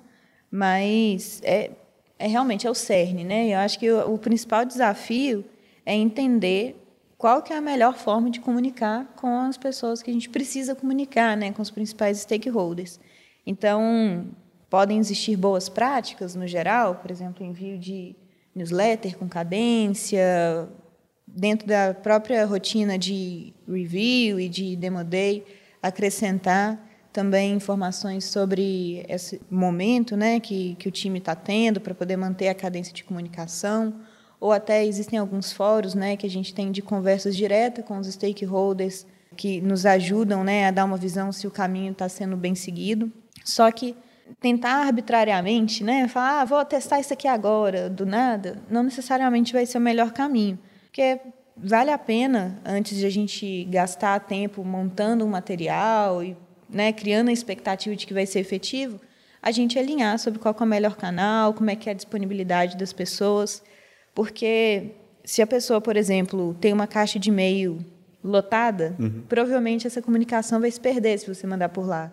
mas 0.50 1.40
é, 1.44 1.70
é 2.18 2.26
realmente 2.26 2.66
é 2.66 2.70
o 2.70 2.74
cerne, 2.74 3.22
né? 3.24 3.48
Eu 3.48 3.59
acho 3.59 3.79
que 3.79 3.90
o, 3.90 4.14
o 4.14 4.18
principal 4.18 4.64
desafio 4.64 5.44
é 5.85 5.94
entender 5.94 6.81
qual 7.20 7.42
que 7.42 7.52
é 7.52 7.56
a 7.59 7.61
melhor 7.61 7.98
forma 7.98 8.30
de 8.30 8.40
comunicar 8.40 9.04
com 9.14 9.40
as 9.40 9.59
pessoas 9.59 10.02
que 10.02 10.11
a 10.11 10.12
gente 10.12 10.30
precisa 10.30 10.74
comunicar, 10.74 11.37
né, 11.37 11.52
com 11.52 11.61
os 11.61 11.70
principais 11.70 12.20
stakeholders. 12.20 12.98
Então, 13.46 14.28
podem 14.70 14.98
existir 14.98 15.37
boas 15.37 15.68
práticas 15.68 16.35
no 16.35 16.46
geral, 16.46 16.94
por 16.94 17.11
exemplo, 17.11 17.44
envio 17.44 17.76
de 17.76 18.16
newsletter 18.54 19.18
com 19.18 19.28
cadência, 19.28 20.66
dentro 21.26 21.68
da 21.68 21.92
própria 21.92 22.46
rotina 22.46 22.96
de 22.96 23.52
review 23.68 24.40
e 24.40 24.48
de 24.48 24.74
demo 24.74 25.04
day, 25.04 25.44
acrescentar 25.83 26.80
também 27.12 27.52
informações 27.52 28.24
sobre 28.24 29.04
esse 29.06 29.42
momento 29.50 30.16
né, 30.16 30.40
que, 30.40 30.74
que 30.76 30.88
o 30.88 30.90
time 30.90 31.18
está 31.18 31.35
tendo 31.35 31.83
para 31.83 31.94
poder 31.94 32.16
manter 32.16 32.48
a 32.48 32.54
cadência 32.54 32.94
de 32.94 33.04
comunicação, 33.04 33.94
ou 34.40 34.53
até 34.53 34.85
existem 34.85 35.18
alguns 35.18 35.53
fóruns 35.53 35.94
né, 35.94 36.16
que 36.16 36.26
a 36.26 36.31
gente 36.31 36.55
tem 36.55 36.72
de 36.72 36.81
conversas 36.81 37.37
diretas 37.37 37.85
com 37.85 37.98
os 37.98 38.07
stakeholders 38.07 39.07
que 39.37 39.61
nos 39.61 39.85
ajudam 39.85 40.42
né, 40.42 40.66
a 40.66 40.70
dar 40.70 40.85
uma 40.85 40.96
visão 40.96 41.31
se 41.31 41.46
o 41.46 41.50
caminho 41.50 41.92
está 41.92 42.09
sendo 42.09 42.37
bem 42.37 42.55
seguido. 42.55 43.12
Só 43.44 43.70
que 43.70 43.94
tentar 44.40 44.87
arbitrariamente, 44.87 45.85
né, 45.85 46.09
falar, 46.09 46.40
ah, 46.40 46.44
vou 46.44 46.64
testar 46.64 47.00
isso 47.00 47.12
aqui 47.12 47.29
agora, 47.29 47.90
do 47.90 48.07
nada, 48.07 48.62
não 48.70 48.83
necessariamente 48.83 49.53
vai 49.53 49.66
ser 49.66 49.79
o 49.79 49.81
melhor 49.81 50.12
caminho. 50.12 50.59
Porque 50.87 51.20
vale 51.57 51.90
a 51.90 51.98
pena, 51.98 52.61
antes 52.64 52.96
de 52.96 53.07
a 53.07 53.11
gente 53.11 53.64
gastar 53.64 54.18
tempo 54.20 54.64
montando 54.64 55.24
um 55.24 55.29
material 55.29 56.24
e 56.24 56.37
né, 56.68 56.92
criando 56.92 57.29
a 57.29 57.33
expectativa 57.33 57.94
de 57.94 58.07
que 58.07 58.14
vai 58.14 58.26
ser 58.26 58.40
efetivo, 58.40 59.00
a 59.42 59.50
gente 59.50 59.79
alinhar 59.79 60.18
sobre 60.18 60.38
qual 60.38 60.55
é 60.59 60.62
o 60.62 60.66
melhor 60.66 60.96
canal, 60.96 61.55
como 61.55 61.70
é 61.70 61.76
que 61.76 61.88
é 61.88 61.92
a 61.92 61.96
disponibilidade 61.96 62.76
das 62.76 62.92
pessoas, 62.92 63.62
porque 64.14 64.92
se 65.24 65.42
a 65.42 65.46
pessoa, 65.46 65.80
por 65.80 65.96
exemplo, 65.96 66.56
tem 66.60 66.72
uma 66.72 66.86
caixa 66.86 67.18
de 67.18 67.28
e-mail 67.28 67.84
lotada, 68.22 68.94
uhum. 68.98 69.22
provavelmente 69.28 69.86
essa 69.86 70.02
comunicação 70.02 70.60
vai 70.60 70.70
se 70.70 70.80
perder 70.80 71.18
se 71.18 71.32
você 71.32 71.46
mandar 71.46 71.70
por 71.70 71.86
lá. 71.86 72.12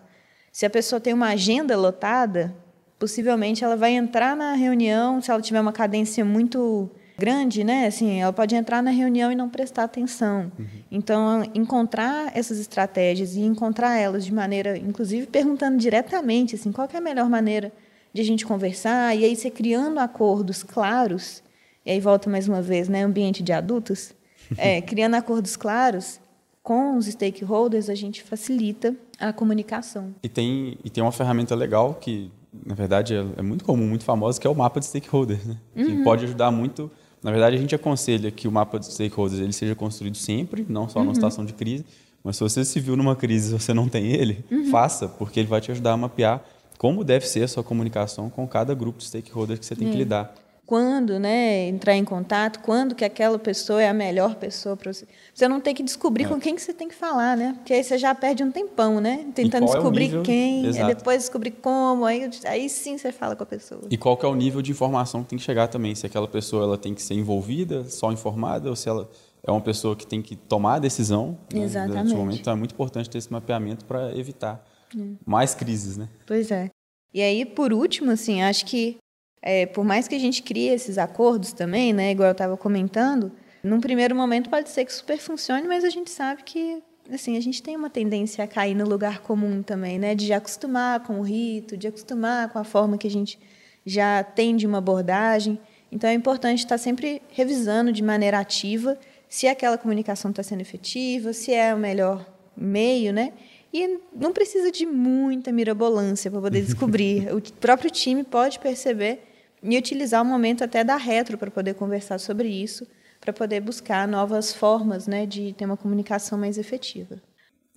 Se 0.52 0.64
a 0.64 0.70
pessoa 0.70 1.00
tem 1.00 1.12
uma 1.12 1.28
agenda 1.28 1.76
lotada, 1.76 2.54
possivelmente 2.98 3.62
ela 3.62 3.76
vai 3.76 3.92
entrar 3.92 4.34
na 4.34 4.54
reunião, 4.54 5.20
se 5.20 5.30
ela 5.30 5.40
tiver 5.40 5.60
uma 5.60 5.72
cadência 5.72 6.24
muito 6.24 6.90
grande, 7.18 7.64
né? 7.64 7.86
Assim, 7.86 8.20
ela 8.20 8.32
pode 8.32 8.54
entrar 8.54 8.82
na 8.82 8.90
reunião 8.90 9.30
e 9.30 9.34
não 9.34 9.48
prestar 9.48 9.84
atenção. 9.84 10.52
Uhum. 10.58 10.66
Então, 10.90 11.42
encontrar 11.54 12.30
essas 12.34 12.58
estratégias 12.58 13.34
e 13.34 13.40
encontrar 13.40 13.98
elas 13.98 14.24
de 14.24 14.32
maneira, 14.32 14.78
inclusive 14.78 15.26
perguntando 15.26 15.76
diretamente, 15.76 16.54
assim, 16.54 16.70
qual 16.70 16.88
é 16.92 16.96
a 16.96 17.00
melhor 17.00 17.28
maneira 17.28 17.72
de 18.12 18.22
a 18.22 18.24
gente 18.24 18.46
conversar 18.46 19.16
e 19.16 19.24
aí 19.24 19.36
você 19.36 19.50
criando 19.50 19.98
acordos 19.98 20.62
claros. 20.62 21.42
E 21.88 21.92
aí 21.92 22.00
volta 22.00 22.28
mais 22.28 22.46
uma 22.46 22.60
vez, 22.60 22.86
né? 22.86 23.02
Ambiente 23.02 23.42
de 23.42 23.50
adultos, 23.50 24.12
é, 24.58 24.78
criando 24.82 25.14
acordos 25.14 25.56
claros 25.56 26.20
com 26.62 26.98
os 26.98 27.06
stakeholders, 27.06 27.88
a 27.88 27.94
gente 27.94 28.22
facilita 28.22 28.94
a 29.18 29.32
comunicação. 29.32 30.14
E 30.22 30.28
tem, 30.28 30.76
e 30.84 30.90
tem 30.90 31.02
uma 31.02 31.10
ferramenta 31.10 31.54
legal 31.54 31.94
que, 31.94 32.30
na 32.66 32.74
verdade, 32.74 33.14
é, 33.14 33.24
é 33.38 33.42
muito 33.42 33.64
comum, 33.64 33.88
muito 33.88 34.04
famosa, 34.04 34.38
que 34.38 34.46
é 34.46 34.50
o 34.50 34.54
mapa 34.54 34.78
de 34.78 34.84
stakeholders, 34.84 35.42
né? 35.46 35.56
Uhum. 35.74 35.84
Que 35.86 36.04
pode 36.04 36.26
ajudar 36.26 36.50
muito. 36.50 36.90
Na 37.22 37.30
verdade, 37.30 37.56
a 37.56 37.58
gente 37.58 37.74
aconselha 37.74 38.30
que 38.30 38.46
o 38.46 38.52
mapa 38.52 38.78
de 38.78 38.84
stakeholders 38.84 39.40
ele 39.40 39.54
seja 39.54 39.74
construído 39.74 40.18
sempre, 40.18 40.66
não 40.68 40.90
só 40.90 40.98
uhum. 40.98 41.06
numa 41.06 41.14
situação 41.14 41.42
de 41.42 41.54
crise. 41.54 41.86
Mas 42.22 42.36
se 42.36 42.42
você 42.42 42.66
se 42.66 42.78
viu 42.80 42.98
numa 42.98 43.16
crise 43.16 43.54
e 43.54 43.58
você 43.58 43.72
não 43.72 43.88
tem 43.88 44.12
ele, 44.12 44.44
uhum. 44.50 44.66
faça, 44.66 45.08
porque 45.08 45.40
ele 45.40 45.48
vai 45.48 45.62
te 45.62 45.70
ajudar 45.70 45.92
a 45.92 45.96
mapear 45.96 46.44
como 46.76 47.02
deve 47.02 47.26
ser 47.26 47.44
a 47.44 47.48
sua 47.48 47.64
comunicação 47.64 48.28
com 48.28 48.46
cada 48.46 48.74
grupo 48.74 48.98
de 48.98 49.06
stakeholders 49.06 49.58
que 49.58 49.66
você 49.66 49.74
tem 49.74 49.88
é. 49.88 49.90
que 49.90 49.96
lidar 49.96 50.34
quando 50.68 51.18
né, 51.18 51.66
entrar 51.66 51.96
em 51.96 52.04
contato, 52.04 52.60
quando 52.60 52.94
que 52.94 53.02
aquela 53.02 53.38
pessoa 53.38 53.82
é 53.82 53.88
a 53.88 53.94
melhor 53.94 54.34
pessoa 54.34 54.76
para 54.76 54.92
você. 54.92 55.08
Você 55.32 55.48
não 55.48 55.62
tem 55.62 55.74
que 55.74 55.82
descobrir 55.82 56.24
é. 56.24 56.28
com 56.28 56.38
quem 56.38 56.54
que 56.54 56.60
você 56.60 56.74
tem 56.74 56.86
que 56.86 56.94
falar, 56.94 57.38
né? 57.38 57.54
Porque 57.56 57.72
aí 57.72 57.82
você 57.82 57.96
já 57.96 58.14
perde 58.14 58.44
um 58.44 58.52
tempão, 58.52 59.00
né? 59.00 59.24
Tentando 59.34 59.64
descobrir 59.64 60.14
é 60.14 60.20
quem, 60.20 60.70
depois 60.70 61.22
descobrir 61.22 61.52
como, 61.52 62.04
aí, 62.04 62.28
aí 62.44 62.68
sim 62.68 62.98
você 62.98 63.10
fala 63.10 63.34
com 63.34 63.44
a 63.44 63.46
pessoa. 63.46 63.80
E 63.90 63.96
qual 63.96 64.14
que 64.14 64.26
é 64.26 64.28
o 64.28 64.34
nível 64.34 64.60
de 64.60 64.70
informação 64.70 65.22
que 65.22 65.30
tem 65.30 65.38
que 65.38 65.44
chegar 65.44 65.68
também? 65.68 65.94
Se 65.94 66.04
aquela 66.04 66.28
pessoa 66.28 66.64
ela 66.64 66.76
tem 66.76 66.92
que 66.92 67.00
ser 67.00 67.14
envolvida, 67.14 67.84
só 67.84 68.12
informada, 68.12 68.68
ou 68.68 68.76
se 68.76 68.90
ela 68.90 69.08
é 69.42 69.50
uma 69.50 69.62
pessoa 69.62 69.96
que 69.96 70.06
tem 70.06 70.20
que 70.20 70.36
tomar 70.36 70.74
a 70.74 70.78
decisão 70.80 71.38
né, 71.50 71.62
Exatamente. 71.62 72.14
momento. 72.14 72.40
Então 72.40 72.52
é 72.52 72.56
muito 72.56 72.74
importante 72.74 73.08
ter 73.08 73.16
esse 73.16 73.32
mapeamento 73.32 73.86
para 73.86 74.14
evitar 74.14 74.62
hum. 74.94 75.16
mais 75.24 75.54
crises, 75.54 75.96
né? 75.96 76.10
Pois 76.26 76.50
é. 76.50 76.68
E 77.14 77.22
aí, 77.22 77.46
por 77.46 77.72
último, 77.72 78.10
assim, 78.10 78.42
acho 78.42 78.66
que 78.66 78.98
é, 79.42 79.66
por 79.66 79.84
mais 79.84 80.08
que 80.08 80.14
a 80.14 80.18
gente 80.18 80.42
crie 80.42 80.68
esses 80.68 80.98
acordos 80.98 81.52
também, 81.52 81.92
né, 81.92 82.10
igual 82.10 82.28
eu 82.28 82.32
estava 82.32 82.56
comentando, 82.56 83.32
num 83.62 83.80
primeiro 83.80 84.14
momento 84.14 84.48
pode 84.50 84.68
ser 84.70 84.84
que 84.84 84.92
super 84.92 85.18
funcione, 85.18 85.66
mas 85.66 85.84
a 85.84 85.90
gente 85.90 86.10
sabe 86.10 86.42
que 86.42 86.82
assim 87.10 87.36
a 87.36 87.40
gente 87.40 87.62
tem 87.62 87.76
uma 87.76 87.90
tendência 87.90 88.44
a 88.44 88.46
cair 88.46 88.74
no 88.74 88.86
lugar 88.86 89.20
comum 89.20 89.62
também, 89.62 89.98
né, 89.98 90.14
de 90.14 90.32
acostumar 90.32 91.00
com 91.00 91.20
o 91.20 91.22
rito, 91.22 91.76
de 91.76 91.88
acostumar 91.88 92.50
com 92.50 92.58
a 92.58 92.64
forma 92.64 92.98
que 92.98 93.06
a 93.06 93.10
gente 93.10 93.38
já 93.84 94.22
tem 94.22 94.56
de 94.56 94.66
uma 94.66 94.78
abordagem. 94.78 95.58
Então 95.90 96.08
é 96.10 96.12
importante 96.12 96.58
estar 96.58 96.76
sempre 96.76 97.22
revisando 97.30 97.90
de 97.90 98.02
maneira 98.02 98.38
ativa 98.38 98.98
se 99.28 99.46
aquela 99.46 99.78
comunicação 99.78 100.30
está 100.30 100.42
sendo 100.42 100.60
efetiva, 100.60 101.32
se 101.32 101.52
é 101.52 101.74
o 101.74 101.78
melhor 101.78 102.26
meio, 102.56 103.12
né? 103.12 103.32
E 103.72 103.98
não 104.14 104.32
precisa 104.32 104.70
de 104.70 104.86
muita 104.86 105.52
mirabolância 105.52 106.30
para 106.30 106.40
poder 106.40 106.62
descobrir. 106.62 107.28
o 107.34 107.40
próprio 107.54 107.90
time 107.90 108.24
pode 108.24 108.58
perceber 108.58 109.20
e 109.62 109.76
utilizar 109.76 110.22
o 110.22 110.24
momento 110.24 110.64
até 110.64 110.82
da 110.82 110.96
retro 110.96 111.36
para 111.36 111.50
poder 111.50 111.74
conversar 111.74 112.18
sobre 112.18 112.48
isso, 112.48 112.86
para 113.20 113.32
poder 113.32 113.60
buscar 113.60 114.06
novas 114.06 114.54
formas 114.54 115.06
né, 115.06 115.26
de 115.26 115.52
ter 115.52 115.64
uma 115.64 115.76
comunicação 115.76 116.38
mais 116.38 116.56
efetiva. 116.56 117.20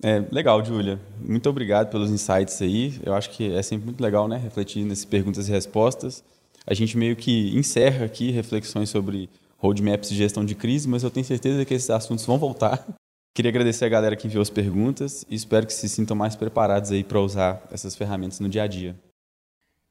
É, 0.02 0.24
legal, 0.32 0.64
Júlia. 0.64 1.00
Muito 1.20 1.48
obrigado 1.48 1.90
pelos 1.90 2.10
insights 2.10 2.60
aí. 2.60 3.00
Eu 3.04 3.14
acho 3.14 3.30
que 3.30 3.52
é 3.52 3.62
sempre 3.62 3.86
muito 3.86 4.00
legal, 4.00 4.26
né, 4.26 4.36
refletir 4.36 4.84
nessas 4.84 5.04
perguntas 5.04 5.48
e 5.48 5.52
respostas. 5.52 6.24
A 6.66 6.74
gente 6.74 6.96
meio 6.96 7.16
que 7.16 7.56
encerra 7.56 8.04
aqui 8.04 8.30
reflexões 8.30 8.88
sobre 8.88 9.28
roadmaps 9.58 10.08
de 10.08 10.16
gestão 10.16 10.44
de 10.44 10.54
crise, 10.54 10.88
mas 10.88 11.02
eu 11.02 11.10
tenho 11.10 11.24
certeza 11.24 11.64
que 11.64 11.74
esses 11.74 11.90
assuntos 11.90 12.24
vão 12.24 12.38
voltar. 12.38 12.84
Queria 13.34 13.48
agradecer 13.48 13.86
a 13.86 13.88
galera 13.88 14.14
que 14.14 14.26
enviou 14.26 14.42
as 14.42 14.50
perguntas 14.50 15.24
e 15.26 15.34
espero 15.34 15.66
que 15.66 15.72
se 15.72 15.88
sintam 15.88 16.14
mais 16.14 16.36
preparados 16.36 16.90
aí 16.90 17.02
para 17.02 17.18
usar 17.18 17.66
essas 17.70 17.96
ferramentas 17.96 18.38
no 18.40 18.48
dia 18.48 18.64
a 18.64 18.66
dia. 18.66 18.94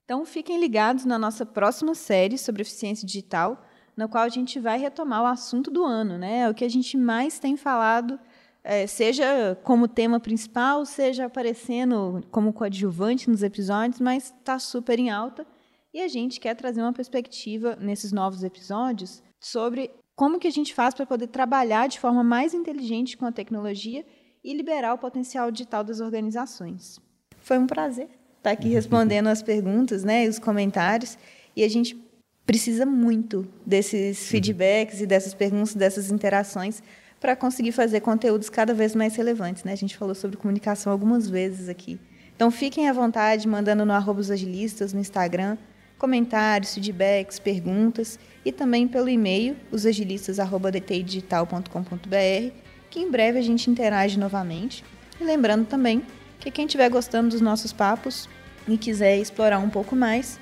Então 0.06 0.24
fiquem 0.26 0.60
ligados 0.60 1.06
na 1.06 1.18
nossa 1.18 1.44
próxima 1.44 1.96
série 1.96 2.38
sobre 2.38 2.62
eficiência 2.62 3.08
digital, 3.08 3.66
na 3.98 4.08
qual 4.08 4.24
a 4.24 4.30
gente 4.30 4.60
vai 4.60 4.78
retomar 4.78 5.24
o 5.24 5.26
assunto 5.26 5.72
do 5.72 5.84
ano, 5.84 6.20
né? 6.20 6.48
O 6.50 6.54
que 6.54 6.64
a 6.64 6.70
gente 6.70 6.96
mais 6.96 7.40
tem 7.40 7.58
falado, 7.58 8.20
é, 8.64 8.86
seja 8.86 9.58
como 9.64 9.88
tema 9.88 10.20
principal, 10.20 10.86
seja 10.86 11.26
aparecendo 11.26 12.22
como 12.30 12.54
coadjuvante 12.54 13.28
nos 13.28 13.42
episódios, 13.42 14.00
mas 14.00 14.26
está 14.26 14.60
super 14.60 15.00
em 15.00 15.10
alta. 15.10 15.48
E 15.92 16.00
a 16.00 16.08
gente 16.08 16.40
quer 16.40 16.56
trazer 16.56 16.82
uma 16.82 16.94
perspectiva 16.94 17.76
nesses 17.80 18.12
novos 18.12 18.44
episódios 18.44 19.24
sobre 19.40 19.90
como 20.22 20.38
que 20.38 20.48
a 20.48 20.52
gente 20.52 20.72
faz 20.72 20.94
para 20.94 21.04
poder 21.04 21.26
trabalhar 21.26 21.88
de 21.88 22.00
forma 22.00 22.24
mais 22.24 22.54
inteligente 22.54 23.18
com 23.18 23.26
a 23.26 23.32
tecnologia 23.32 24.06
e 24.44 24.54
liberar 24.54 24.94
o 24.94 24.98
potencial 25.00 25.50
digital 25.50 25.84
das 25.84 26.00
organizações. 26.00 27.00
Foi 27.40 27.58
um 27.58 27.66
prazer 27.66 28.08
está 28.38 28.52
aqui 28.52 28.70
respondendo 28.74 29.26
as 29.26 29.42
perguntas, 29.42 30.04
né, 30.04 30.28
os 30.28 30.38
comentários, 30.38 31.18
e 31.56 31.64
a 31.64 31.68
gente 31.68 32.00
precisa 32.46 32.86
muito 32.86 33.48
desses 33.66 34.22
uhum. 34.22 34.28
feedbacks 34.28 35.02
e 35.02 35.08
dessas 35.08 35.34
perguntas, 35.34 35.74
dessas 35.74 36.12
interações 36.12 36.84
para 37.20 37.36
conseguir 37.36 37.72
fazer 37.72 38.02
conteúdos 38.02 38.48
cada 38.48 38.76
vez 38.76 38.94
mais 38.94 39.16
relevantes, 39.16 39.64
né? 39.64 39.72
A 39.72 39.76
gente 39.76 39.98
falou 39.98 40.14
sobre 40.14 40.38
comunicação 40.38 40.92
algumas 40.92 41.28
vezes 41.28 41.68
aqui. 41.68 42.00
Então 42.36 42.52
fiquem 42.52 42.88
à 42.88 42.94
vontade 42.94 43.48
mandando 43.48 43.84
no 43.88 43.92
arroba 43.92 44.22
agilistas 44.22 44.94
no 44.94 45.00
Instagram, 45.00 45.58
comentários, 46.02 46.74
feedbacks, 46.74 47.38
perguntas 47.38 48.18
e 48.44 48.52
também 48.52 48.88
pelo 48.88 49.08
e-mail 49.08 49.56
osagilistas@dtidigital.com.br, 49.72 52.54
que 52.90 53.00
em 53.00 53.12
breve 53.12 53.38
a 53.38 53.42
gente 53.44 53.70
interage 53.70 54.18
novamente. 54.18 54.84
E 55.20 55.24
lembrando 55.24 55.68
também 55.68 56.02
que 56.40 56.50
quem 56.50 56.66
estiver 56.66 56.90
gostando 56.90 57.30
dos 57.30 57.40
nossos 57.40 57.72
papos 57.72 58.28
e 58.68 58.80
quiser 58.80 59.20
explorar 59.20 59.60
um 59.60 59.70
pouco 59.70 59.96
mais, 59.96 60.40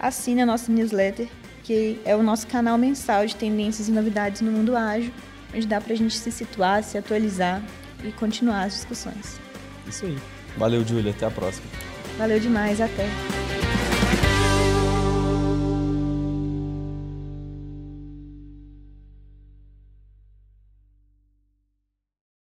assine 0.00 0.40
a 0.40 0.46
nossa 0.46 0.72
newsletter, 0.72 1.28
que 1.62 2.00
é 2.06 2.16
o 2.16 2.22
nosso 2.22 2.46
canal 2.46 2.78
mensal 2.78 3.26
de 3.26 3.36
tendências 3.36 3.88
e 3.88 3.92
novidades 3.92 4.40
no 4.40 4.50
mundo 4.50 4.74
ágil, 4.74 5.12
onde 5.54 5.66
dá 5.66 5.78
para 5.78 5.92
a 5.92 5.96
gente 5.96 6.16
se 6.16 6.32
situar, 6.32 6.82
se 6.82 6.96
atualizar 6.96 7.62
e 8.02 8.10
continuar 8.12 8.62
as 8.62 8.72
discussões. 8.72 9.38
Isso 9.86 10.06
aí. 10.06 10.16
Valeu, 10.56 10.82
Júlia. 10.86 11.10
Até 11.10 11.26
a 11.26 11.30
próxima. 11.30 11.66
Valeu 12.16 12.40
demais. 12.40 12.80
Até. 12.80 13.06